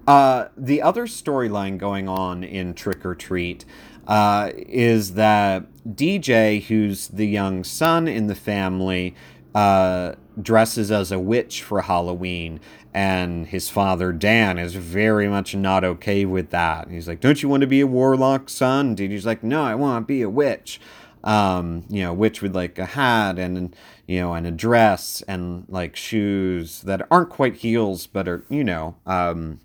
Uh, 0.08 0.48
the 0.56 0.82
other 0.82 1.06
storyline 1.06 1.78
going 1.78 2.08
on 2.08 2.42
in 2.42 2.74
Trick 2.74 3.06
or 3.06 3.14
Treat 3.14 3.66
uh, 4.08 4.52
is 4.56 5.14
that 5.16 5.66
DJ, 5.86 6.64
who's 6.64 7.10
the 7.10 7.28
young 7.28 7.64
son 7.64 8.08
in 8.08 8.28
the 8.28 8.36
family, 8.36 9.14
uh, 9.54 10.14
dresses 10.42 10.92
as 10.92 11.12
a 11.12 11.20
witch 11.20 11.62
for 11.62 11.82
Halloween, 11.82 12.60
and 12.94 13.48
his 13.48 13.70
father 13.70 14.12
Dan 14.12 14.58
is 14.58 14.76
very 14.76 15.28
much 15.28 15.56
not 15.56 15.84
okay 15.84 16.26
with 16.26 16.52
that. 16.52 16.90
He's 16.90 17.08
like, 17.08 17.20
"Don't 17.20 17.44
you 17.44 17.50
want 17.50 17.62
to 17.62 17.68
be 17.68 17.82
a 17.82 17.88
warlock, 17.88 18.50
son?" 18.50 18.90
And 18.90 19.00
he's 19.00 19.26
like, 19.26 19.44
"No, 19.44 19.64
I 19.64 19.76
want 19.76 20.04
to 20.04 20.08
be 20.08 20.22
a 20.22 20.30
witch." 20.30 20.80
Um, 21.24 21.84
you 21.90 22.04
know, 22.04 22.14
witch 22.14 22.42
with 22.42 22.56
like 22.56 22.80
a 22.80 22.86
hat 22.86 23.38
and 23.38 23.76
you 24.08 24.20
know, 24.22 24.34
and 24.34 24.48
a 24.48 24.52
dress 24.52 25.22
and 25.28 25.66
like 25.68 25.96
shoes 25.96 26.82
that 26.84 27.06
aren't 27.12 27.30
quite 27.30 27.58
heels, 27.58 28.08
but 28.08 28.28
are 28.28 28.46
you 28.50 28.64
know, 28.64 28.96
um, 29.06 29.60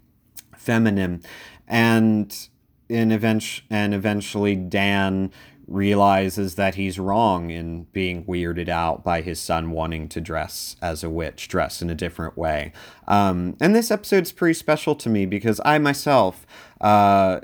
feminine, 0.56 1.22
and 1.68 2.48
in 2.92 3.10
event 3.10 3.62
and 3.70 3.94
eventually 3.94 4.54
Dan 4.54 5.30
realizes 5.66 6.56
that 6.56 6.74
he's 6.74 6.98
wrong 6.98 7.50
in 7.50 7.84
being 7.92 8.24
weirded 8.24 8.68
out 8.68 9.02
by 9.02 9.22
his 9.22 9.40
son 9.40 9.70
wanting 9.70 10.08
to 10.08 10.20
dress 10.20 10.76
as 10.82 11.02
a 11.02 11.10
witch, 11.10 11.48
dress 11.48 11.80
in 11.80 11.88
a 11.88 11.94
different 11.94 12.36
way. 12.36 12.72
Um, 13.08 13.56
and 13.60 13.74
this 13.74 13.90
episode's 13.90 14.32
pretty 14.32 14.54
special 14.54 14.94
to 14.96 15.08
me 15.08 15.24
because 15.24 15.60
I 15.64 15.78
myself, 15.78 16.46
uh, 16.80 17.40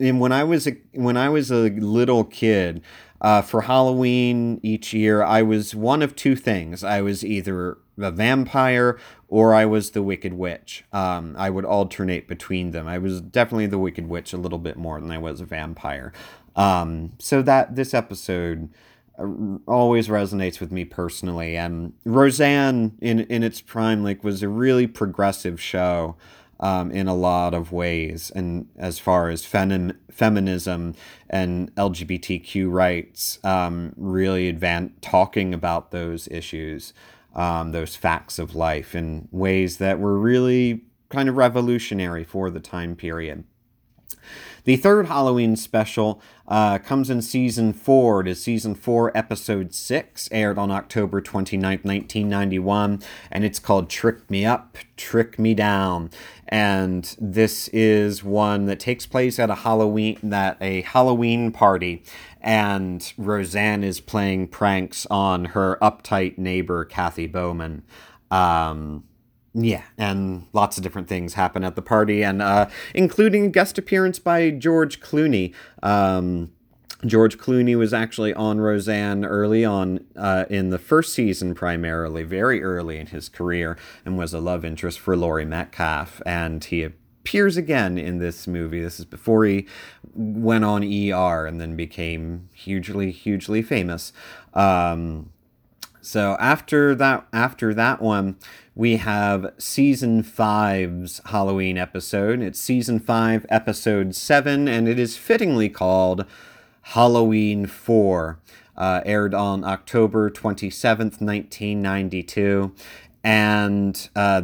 and 0.00 0.20
when 0.20 0.32
I 0.32 0.44
was 0.44 0.66
a, 0.66 0.76
when 0.94 1.16
I 1.16 1.28
was 1.28 1.50
a 1.50 1.70
little 1.70 2.24
kid, 2.24 2.82
uh, 3.20 3.42
for 3.42 3.62
Halloween 3.62 4.60
each 4.62 4.92
year, 4.92 5.22
I 5.22 5.42
was 5.42 5.74
one 5.74 6.02
of 6.02 6.14
two 6.14 6.36
things. 6.36 6.84
I 6.84 7.00
was 7.00 7.24
either 7.24 7.78
a 8.00 8.10
vampire 8.10 8.98
or 9.28 9.54
I 9.54 9.66
was 9.66 9.90
the 9.90 10.02
Wicked 10.02 10.34
Witch. 10.34 10.84
Um, 10.92 11.34
I 11.38 11.50
would 11.50 11.64
alternate 11.64 12.28
between 12.28 12.70
them. 12.70 12.88
I 12.88 12.98
was 12.98 13.20
definitely 13.20 13.66
the 13.66 13.78
Wicked 13.78 14.08
Witch 14.08 14.32
a 14.32 14.38
little 14.38 14.58
bit 14.58 14.76
more 14.76 15.00
than 15.00 15.10
I 15.10 15.18
was 15.18 15.40
a 15.40 15.44
vampire. 15.44 16.12
Um, 16.56 17.12
so 17.18 17.42
that 17.42 17.76
this 17.76 17.94
episode 17.94 18.70
uh, 19.18 19.26
always 19.66 20.08
resonates 20.08 20.60
with 20.60 20.72
me 20.72 20.84
personally. 20.84 21.56
And 21.56 21.92
Roseanne, 22.04 22.96
in 23.00 23.20
in 23.20 23.42
its 23.42 23.60
prime, 23.60 24.02
like 24.02 24.24
was 24.24 24.42
a 24.42 24.48
really 24.48 24.86
progressive 24.86 25.60
show 25.60 26.16
um, 26.60 26.90
in 26.90 27.06
a 27.06 27.14
lot 27.14 27.54
of 27.54 27.72
ways, 27.72 28.32
and 28.34 28.68
as 28.76 28.98
far 28.98 29.30
as 29.30 29.44
fem- 29.44 29.96
feminism 30.10 30.94
and 31.30 31.72
LGBTQ 31.76 32.70
rights, 32.70 33.38
um, 33.44 33.92
really 33.96 34.52
advan- 34.52 34.90
talking 35.00 35.54
about 35.54 35.92
those 35.92 36.26
issues, 36.28 36.92
um, 37.34 37.72
those 37.72 37.96
facts 37.96 38.38
of 38.38 38.54
life 38.54 38.94
in 38.94 39.28
ways 39.30 39.78
that 39.78 39.98
were 39.98 40.18
really 40.18 40.84
kind 41.08 41.28
of 41.28 41.36
revolutionary 41.36 42.24
for 42.24 42.50
the 42.50 42.60
time 42.60 42.94
period. 42.96 43.44
The 44.64 44.76
third 44.76 45.06
Halloween 45.06 45.56
special 45.56 46.20
uh, 46.46 46.78
comes 46.78 47.08
in 47.08 47.22
season 47.22 47.72
four. 47.72 48.20
It 48.20 48.28
is 48.28 48.42
season 48.42 48.74
four, 48.74 49.16
episode 49.16 49.72
six, 49.72 50.28
aired 50.30 50.58
on 50.58 50.70
October 50.70 51.22
29th, 51.22 51.84
1991, 51.84 53.00
and 53.30 53.44
it's 53.44 53.58
called 53.58 53.88
Trick 53.88 54.30
Me 54.30 54.44
Up, 54.44 54.76
Trick 54.98 55.38
Me 55.38 55.54
Down. 55.54 56.10
And 56.48 57.16
this 57.18 57.68
is 57.68 58.22
one 58.22 58.66
that 58.66 58.80
takes 58.80 59.06
place 59.06 59.38
at 59.38 59.48
a 59.48 59.54
Halloween 59.54 60.18
that 60.22 60.58
a 60.60 60.82
Halloween 60.82 61.50
party, 61.50 62.02
and 62.40 63.12
Roseanne 63.16 63.84
is 63.84 64.00
playing 64.00 64.48
pranks 64.48 65.06
on 65.10 65.46
her 65.46 65.78
uptight 65.80 66.38
neighbor 66.38 66.84
Kathy 66.84 67.26
Bowman. 67.26 67.82
Um, 68.30 69.04
yeah, 69.54 69.84
and 69.96 70.46
lots 70.52 70.76
of 70.76 70.82
different 70.82 71.08
things 71.08 71.34
happen 71.34 71.64
at 71.64 71.74
the 71.74 71.82
party, 71.82 72.22
and 72.22 72.40
uh, 72.42 72.68
including 72.94 73.46
a 73.46 73.48
guest 73.48 73.78
appearance 73.78 74.18
by 74.18 74.50
George 74.50 75.00
Clooney. 75.00 75.54
Um, 75.82 76.52
George 77.06 77.38
Clooney 77.38 77.76
was 77.76 77.94
actually 77.94 78.34
on 78.34 78.60
Roseanne 78.60 79.24
early 79.24 79.64
on 79.64 80.04
uh, 80.16 80.46
in 80.50 80.70
the 80.70 80.78
first 80.78 81.14
season, 81.14 81.54
primarily, 81.54 82.24
very 82.24 82.62
early 82.62 82.98
in 82.98 83.06
his 83.06 83.28
career, 83.28 83.78
and 84.04 84.18
was 84.18 84.34
a 84.34 84.40
love 84.40 84.64
interest 84.64 84.98
for 84.98 85.16
Laurie 85.16 85.44
Metcalf. 85.44 86.20
And 86.26 86.64
he 86.64 86.88
appears 87.28 87.58
again 87.58 87.98
in 87.98 88.16
this 88.16 88.46
movie. 88.46 88.80
This 88.80 88.98
is 88.98 89.04
before 89.04 89.44
he 89.44 89.66
went 90.14 90.64
on 90.64 90.82
ER 90.82 91.44
and 91.44 91.60
then 91.60 91.76
became 91.76 92.48
hugely, 92.54 93.10
hugely 93.10 93.60
famous. 93.60 94.14
Um, 94.54 95.28
so 96.00 96.38
after 96.40 96.94
that, 96.94 97.26
after 97.34 97.74
that 97.74 98.00
one, 98.00 98.36
we 98.74 98.96
have 98.96 99.52
season 99.58 100.22
five's 100.22 101.20
Halloween 101.26 101.76
episode. 101.76 102.40
It's 102.40 102.58
season 102.58 102.98
five, 102.98 103.44
episode 103.50 104.14
seven, 104.14 104.66
and 104.66 104.88
it 104.88 104.98
is 104.98 105.18
fittingly 105.18 105.68
called 105.68 106.24
Halloween 106.80 107.66
4. 107.66 108.40
Uh, 108.74 109.02
aired 109.04 109.34
on 109.34 109.64
October 109.64 110.30
27th, 110.30 111.20
1992. 111.20 112.72
And 113.22 114.08
uh, 114.16 114.42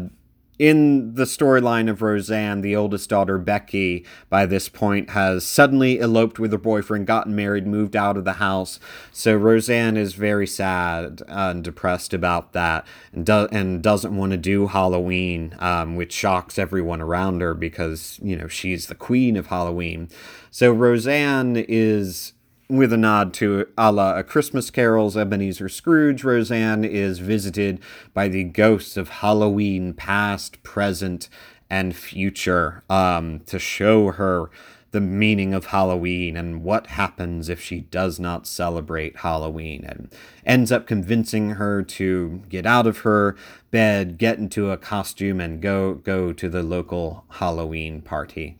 in 0.58 1.14
the 1.14 1.24
storyline 1.24 1.90
of 1.90 2.00
Roseanne, 2.00 2.60
the 2.60 2.76
oldest 2.76 3.10
daughter, 3.10 3.38
Becky, 3.38 4.04
by 4.28 4.46
this 4.46 4.68
point 4.68 5.10
has 5.10 5.44
suddenly 5.44 5.98
eloped 5.98 6.38
with 6.38 6.52
her 6.52 6.58
boyfriend, 6.58 7.06
gotten 7.06 7.34
married, 7.34 7.66
moved 7.66 7.96
out 7.96 8.16
of 8.16 8.24
the 8.24 8.34
house. 8.34 8.78
So 9.12 9.34
Roseanne 9.34 9.96
is 9.96 10.14
very 10.14 10.46
sad 10.46 11.22
and 11.26 11.64
depressed 11.64 12.14
about 12.14 12.52
that 12.52 12.86
and, 13.12 13.26
do- 13.26 13.48
and 13.50 13.82
doesn't 13.82 14.16
want 14.16 14.32
to 14.32 14.38
do 14.38 14.68
Halloween, 14.68 15.56
um, 15.58 15.96
which 15.96 16.12
shocks 16.12 16.58
everyone 16.58 17.00
around 17.00 17.40
her 17.40 17.54
because, 17.54 18.20
you 18.22 18.36
know, 18.36 18.48
she's 18.48 18.86
the 18.86 18.94
queen 18.94 19.36
of 19.36 19.48
Halloween. 19.48 20.08
So 20.50 20.70
Roseanne 20.70 21.56
is 21.56 22.32
with 22.76 22.92
a 22.92 22.96
nod 22.96 23.32
to 23.34 23.66
a 23.76 23.92
la 23.92 24.16
A 24.16 24.22
Christmas 24.22 24.70
Carol's 24.70 25.16
Ebenezer 25.16 25.68
Scrooge, 25.68 26.24
Roseanne 26.24 26.84
is 26.84 27.18
visited 27.18 27.80
by 28.12 28.28
the 28.28 28.44
ghosts 28.44 28.96
of 28.96 29.08
Halloween 29.08 29.94
past, 29.94 30.62
present, 30.62 31.28
and 31.70 31.96
future 31.96 32.82
um, 32.88 33.40
to 33.46 33.58
show 33.58 34.12
her 34.12 34.50
the 34.92 35.00
meaning 35.00 35.52
of 35.52 35.66
Halloween 35.66 36.36
and 36.36 36.62
what 36.62 36.86
happens 36.86 37.48
if 37.48 37.60
she 37.60 37.80
does 37.80 38.20
not 38.20 38.46
celebrate 38.46 39.16
Halloween 39.18 39.84
and 39.84 40.08
ends 40.46 40.70
up 40.70 40.86
convincing 40.86 41.50
her 41.50 41.82
to 41.82 42.42
get 42.48 42.64
out 42.64 42.86
of 42.86 42.98
her 42.98 43.34
bed, 43.72 44.18
get 44.18 44.38
into 44.38 44.70
a 44.70 44.76
costume 44.76 45.40
and 45.40 45.60
go 45.60 45.94
go 45.94 46.32
to 46.32 46.48
the 46.48 46.62
local 46.62 47.24
Halloween 47.28 48.02
party. 48.02 48.56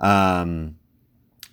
Um, 0.00 0.76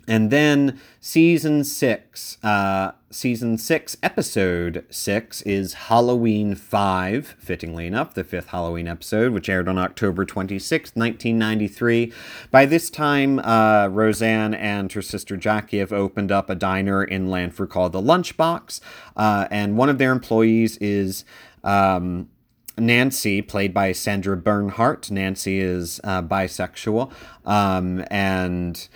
and 0.10 0.32
then 0.32 0.80
season 1.00 1.64
six, 1.64 2.44
uh, 2.44 2.94
season 3.12 3.60
six, 3.60 3.96
episode 4.02 4.84
six 4.90 5.44
is 5.44 5.74
Halloween 5.74 6.56
5, 6.56 7.36
fittingly 7.38 7.86
enough, 7.86 8.16
the 8.16 8.24
fifth 8.24 8.48
Halloween 8.48 8.88
episode, 8.88 9.34
which 9.34 9.48
aired 9.48 9.70
on 9.70 9.78
October 9.78 10.26
26, 10.26 10.96
1993. 10.96 12.12
By 12.50 12.66
this 12.66 12.90
time, 12.90 13.38
uh, 13.38 13.88
Roseanne 13.90 14.56
and 14.56 14.92
her 14.92 15.04
sister 15.04 15.38
Jackie 15.38 15.78
have 15.78 15.94
opened 15.94 16.32
up 16.32 16.50
a 16.50 16.56
diner 16.56 17.04
in 17.04 17.28
Lanford 17.28 17.70
called 17.70 17.92
the 17.92 18.02
Lunchbox, 18.02 18.82
uh, 19.16 19.48
and 19.52 19.78
one 19.78 19.90
of 19.90 20.00
their 20.00 20.12
employees 20.12 20.76
is. 20.78 21.24
Um, 21.64 22.30
Nancy, 22.78 23.42
played 23.42 23.74
by 23.74 23.92
Sandra 23.92 24.38
Bernhard. 24.38 25.12
Nancy 25.12 25.60
is 25.60 26.00
uh, 26.06 26.22
bisexual, 26.22 27.12
um, 27.46 28.06
and 28.10 28.88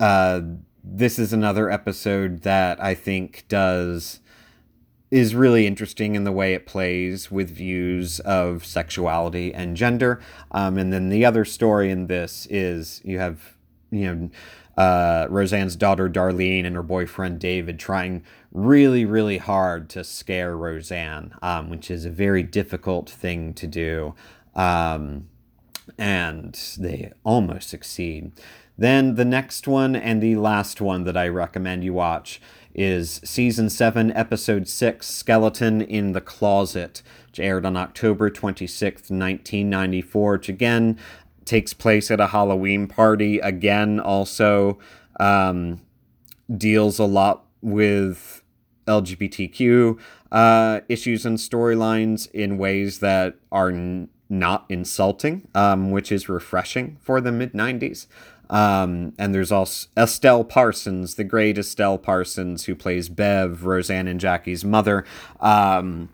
uh, 0.00 0.40
this 0.82 1.18
is 1.18 1.32
another 1.32 1.70
episode 1.70 2.42
that 2.42 2.82
I 2.82 2.94
think 2.94 3.44
does 3.48 4.20
is 5.10 5.34
really 5.34 5.66
interesting 5.66 6.14
in 6.14 6.24
the 6.24 6.32
way 6.32 6.52
it 6.54 6.66
plays 6.66 7.30
with 7.30 7.50
views 7.50 8.20
of 8.20 8.64
sexuality 8.64 9.54
and 9.54 9.76
gender. 9.76 10.20
Um, 10.50 10.76
and 10.76 10.92
then 10.92 11.08
the 11.08 11.24
other 11.24 11.44
story 11.44 11.90
in 11.90 12.08
this 12.08 12.46
is 12.50 13.00
you 13.04 13.18
have, 13.18 13.56
you 13.90 14.14
know, 14.14 14.30
uh, 14.76 15.26
Roseanne's 15.28 15.76
daughter 15.76 16.08
Darlene 16.08 16.64
and 16.64 16.76
her 16.76 16.82
boyfriend 16.82 17.40
David 17.40 17.78
trying 17.78 18.22
really, 18.52 19.04
really 19.04 19.38
hard 19.38 19.88
to 19.90 20.04
scare 20.04 20.56
Roseanne, 20.56 21.34
um, 21.42 21.68
which 21.68 21.90
is 21.90 22.04
a 22.04 22.10
very 22.10 22.42
difficult 22.42 23.10
thing 23.10 23.54
to 23.54 23.66
do. 23.66 24.14
Um, 24.54 25.28
and 25.98 26.54
they 26.78 27.12
almost 27.24 27.68
succeed. 27.68 28.32
Then 28.78 29.16
the 29.16 29.24
next 29.24 29.66
one 29.66 29.96
and 29.96 30.22
the 30.22 30.36
last 30.36 30.80
one 30.80 31.02
that 31.04 31.16
I 31.16 31.26
recommend 31.26 31.82
you 31.82 31.94
watch 31.94 32.40
is 32.74 33.20
season 33.24 33.68
7, 33.68 34.12
episode 34.12 34.68
6, 34.68 35.04
Skeleton 35.04 35.82
in 35.82 36.12
the 36.12 36.20
Closet, 36.20 37.02
which 37.26 37.40
aired 37.40 37.66
on 37.66 37.76
October 37.76 38.30
26th, 38.30 39.10
1994, 39.10 40.32
which 40.32 40.48
again 40.48 40.96
takes 41.44 41.74
place 41.74 42.08
at 42.10 42.20
a 42.20 42.28
Halloween 42.28 42.86
party. 42.86 43.40
Again, 43.40 43.98
also 43.98 44.78
um, 45.18 45.80
deals 46.56 47.00
a 47.00 47.04
lot 47.04 47.46
with 47.60 48.44
LGBTQ 48.86 49.98
uh, 50.30 50.80
issues 50.88 51.26
and 51.26 51.38
storylines 51.38 52.30
in 52.30 52.58
ways 52.58 53.00
that 53.00 53.34
are 53.50 53.70
n- 53.70 54.08
not 54.28 54.66
insulting, 54.68 55.48
um, 55.54 55.90
which 55.90 56.12
is 56.12 56.28
refreshing 56.28 56.98
for 57.00 57.20
the 57.20 57.32
mid 57.32 57.54
90s. 57.54 58.06
Um, 58.50 59.12
and 59.18 59.34
there's 59.34 59.52
also 59.52 59.88
Estelle 59.96 60.44
Parsons, 60.44 61.14
the 61.16 61.24
great 61.24 61.58
Estelle 61.58 61.98
Parsons, 61.98 62.64
who 62.64 62.74
plays 62.74 63.08
Bev, 63.08 63.64
Roseanne 63.64 64.08
and 64.08 64.20
Jackie's 64.20 64.64
mother, 64.64 65.04
um, 65.40 66.08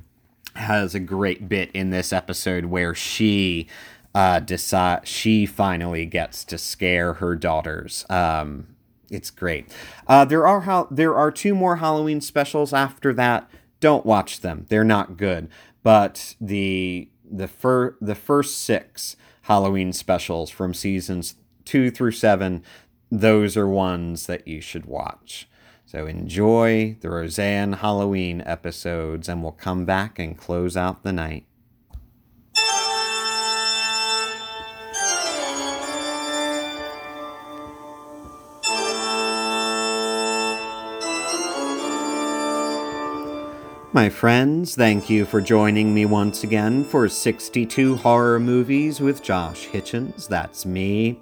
has 0.57 0.95
a 0.95 1.01
great 1.01 1.49
bit 1.49 1.71
in 1.73 1.91
this 1.91 2.13
episode 2.13 2.67
where 2.67 2.95
she 2.95 3.67
uh, 4.15 4.41
decide 4.41 5.07
she 5.07 5.47
finally 5.47 6.07
gets 6.07 6.45
to 6.45 6.59
scare 6.59 7.15
her 7.15 7.35
daughters. 7.35 8.05
Um, 8.09 8.69
it's 9.11 9.31
great. 9.31 9.67
Uh, 10.07 10.25
there 10.25 10.47
are 10.47 10.63
ho- 10.63 10.89
there 10.91 11.15
are 11.15 11.31
two 11.31 11.55
more 11.55 11.77
Halloween 11.77 12.21
specials 12.21 12.73
after 12.73 13.13
that. 13.15 13.49
Don't 13.81 14.07
watch 14.07 14.41
them; 14.41 14.67
they're 14.69 14.85
not 14.85 15.17
good. 15.17 15.49
But 15.83 16.37
the 16.41 17.11
the 17.29 17.49
fir- 17.49 17.97
the 18.01 18.15
first 18.15 18.59
six 18.59 19.17
Halloween 19.43 19.93
specials 19.93 20.51
from 20.51 20.73
seasons 20.73 21.35
two 21.65 21.91
through 21.91 22.13
seven, 22.13 22.63
those 23.11 23.57
are 23.57 23.69
ones 23.69 24.27
that 24.27 24.47
you 24.47 24.61
should 24.61 24.87
watch. 24.87 25.49
So 25.87 26.07
enjoy 26.07 26.97
the 27.01 27.11
Roseanne 27.11 27.75
Halloween 27.75 28.43
episodes, 28.45 29.29
and 29.29 29.43
we'll 29.43 29.53
come 29.53 29.85
back 29.85 30.19
and 30.19 30.37
close 30.37 30.77
out 30.77 31.05
the 31.05 31.13
night. 31.13 31.47
My 43.95 44.11
friends, 44.11 44.75
thank 44.75 45.09
you 45.09 45.25
for 45.25 45.41
joining 45.41 45.95
me 45.95 46.05
once 46.05 46.43
again 46.43 46.83
for 46.83 47.09
62 47.09 47.95
Horror 47.99 48.41
Movies 48.41 49.01
with 49.01 49.23
Josh 49.23 49.69
Hitchens. 49.69 50.27
That's 50.27 50.67
me. 50.67 51.21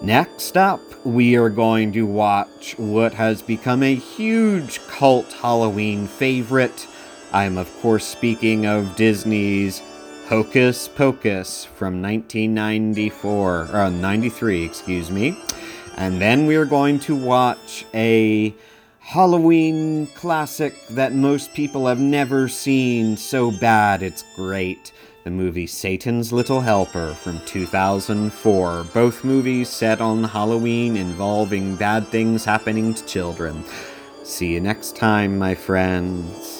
Next 0.00 0.56
up, 0.56 0.80
we 1.04 1.36
are 1.36 1.48
going 1.48 1.92
to 1.94 2.06
watch 2.06 2.78
what 2.78 3.14
has 3.14 3.42
become 3.42 3.82
a 3.82 3.96
huge 3.96 4.80
cult 4.86 5.32
Halloween 5.32 6.06
favorite. 6.06 6.86
I'm, 7.32 7.58
of 7.58 7.68
course, 7.80 8.06
speaking 8.06 8.64
of 8.64 8.94
Disney's 8.94 9.82
Hocus 10.28 10.86
Pocus 10.86 11.64
from 11.64 12.00
1994, 12.00 13.70
or 13.72 13.76
uh, 13.76 13.90
93, 13.90 14.64
excuse 14.64 15.10
me. 15.10 15.36
And 15.96 16.20
then 16.20 16.46
we 16.46 16.54
are 16.54 16.64
going 16.64 17.00
to 17.00 17.16
watch 17.16 17.84
a 17.92 18.54
Halloween 19.00 20.06
classic 20.08 20.86
that 20.90 21.12
most 21.12 21.54
people 21.54 21.88
have 21.88 21.98
never 21.98 22.46
seen 22.46 23.16
so 23.16 23.50
bad 23.50 24.04
it's 24.04 24.22
great. 24.36 24.92
The 25.28 25.34
movie 25.34 25.66
Satan's 25.66 26.32
Little 26.32 26.62
Helper 26.62 27.12
from 27.12 27.38
2004. 27.44 28.84
Both 28.94 29.24
movies 29.24 29.68
set 29.68 30.00
on 30.00 30.24
Halloween 30.24 30.96
involving 30.96 31.76
bad 31.76 32.08
things 32.08 32.46
happening 32.46 32.94
to 32.94 33.04
children. 33.04 33.62
See 34.24 34.54
you 34.54 34.60
next 34.60 34.96
time, 34.96 35.36
my 35.36 35.54
friends. 35.54 36.57